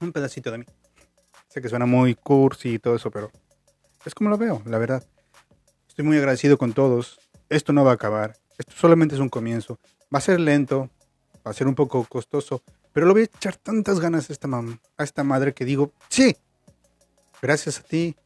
un 0.00 0.12
pedacito 0.12 0.50
de 0.50 0.58
mí. 0.58 0.64
Sé 1.48 1.60
que 1.60 1.68
suena 1.68 1.86
muy 1.86 2.14
cursi 2.14 2.74
y 2.74 2.78
todo 2.78 2.96
eso, 2.96 3.10
pero 3.10 3.30
es 4.04 4.14
como 4.14 4.30
lo 4.30 4.38
veo, 4.38 4.62
la 4.66 4.78
verdad. 4.78 5.04
Estoy 5.88 6.04
muy 6.04 6.16
agradecido 6.16 6.56
con 6.56 6.72
todos. 6.72 7.18
Esto 7.48 7.72
no 7.72 7.84
va 7.84 7.90
a 7.90 7.94
acabar. 7.94 8.36
Esto 8.58 8.72
solamente 8.76 9.14
es 9.14 9.20
un 9.20 9.28
comienzo. 9.28 9.78
Va 10.14 10.18
a 10.18 10.22
ser 10.22 10.40
lento, 10.40 10.88
va 11.46 11.50
a 11.50 11.54
ser 11.54 11.66
un 11.66 11.74
poco 11.74 12.04
costoso, 12.04 12.62
pero 12.92 13.06
lo 13.06 13.12
voy 13.12 13.22
a 13.22 13.24
echar 13.24 13.56
tantas 13.56 14.00
ganas 14.00 14.30
a 14.30 14.32
esta, 14.32 14.48
a 14.48 15.04
esta 15.04 15.24
madre 15.24 15.52
que 15.52 15.64
digo, 15.64 15.92
sí. 16.08 16.36
Gracias 17.40 17.80
a 17.80 17.82
ti. 17.82 18.16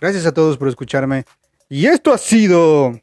Gracias 0.00 0.26
a 0.26 0.32
todos 0.32 0.56
por 0.56 0.68
escucharme. 0.68 1.24
Y 1.68 1.86
esto 1.86 2.12
ha 2.12 2.18
sido... 2.18 3.00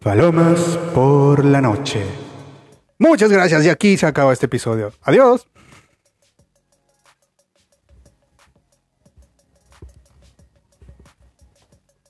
Palomas 0.00 0.78
por 0.94 1.44
la 1.44 1.60
noche. 1.60 2.02
Muchas 2.98 3.30
gracias 3.30 3.64
y 3.66 3.68
aquí 3.68 3.98
se 3.98 4.06
acaba 4.06 4.32
este 4.32 4.46
episodio. 4.46 4.92
Adiós. 5.02 5.46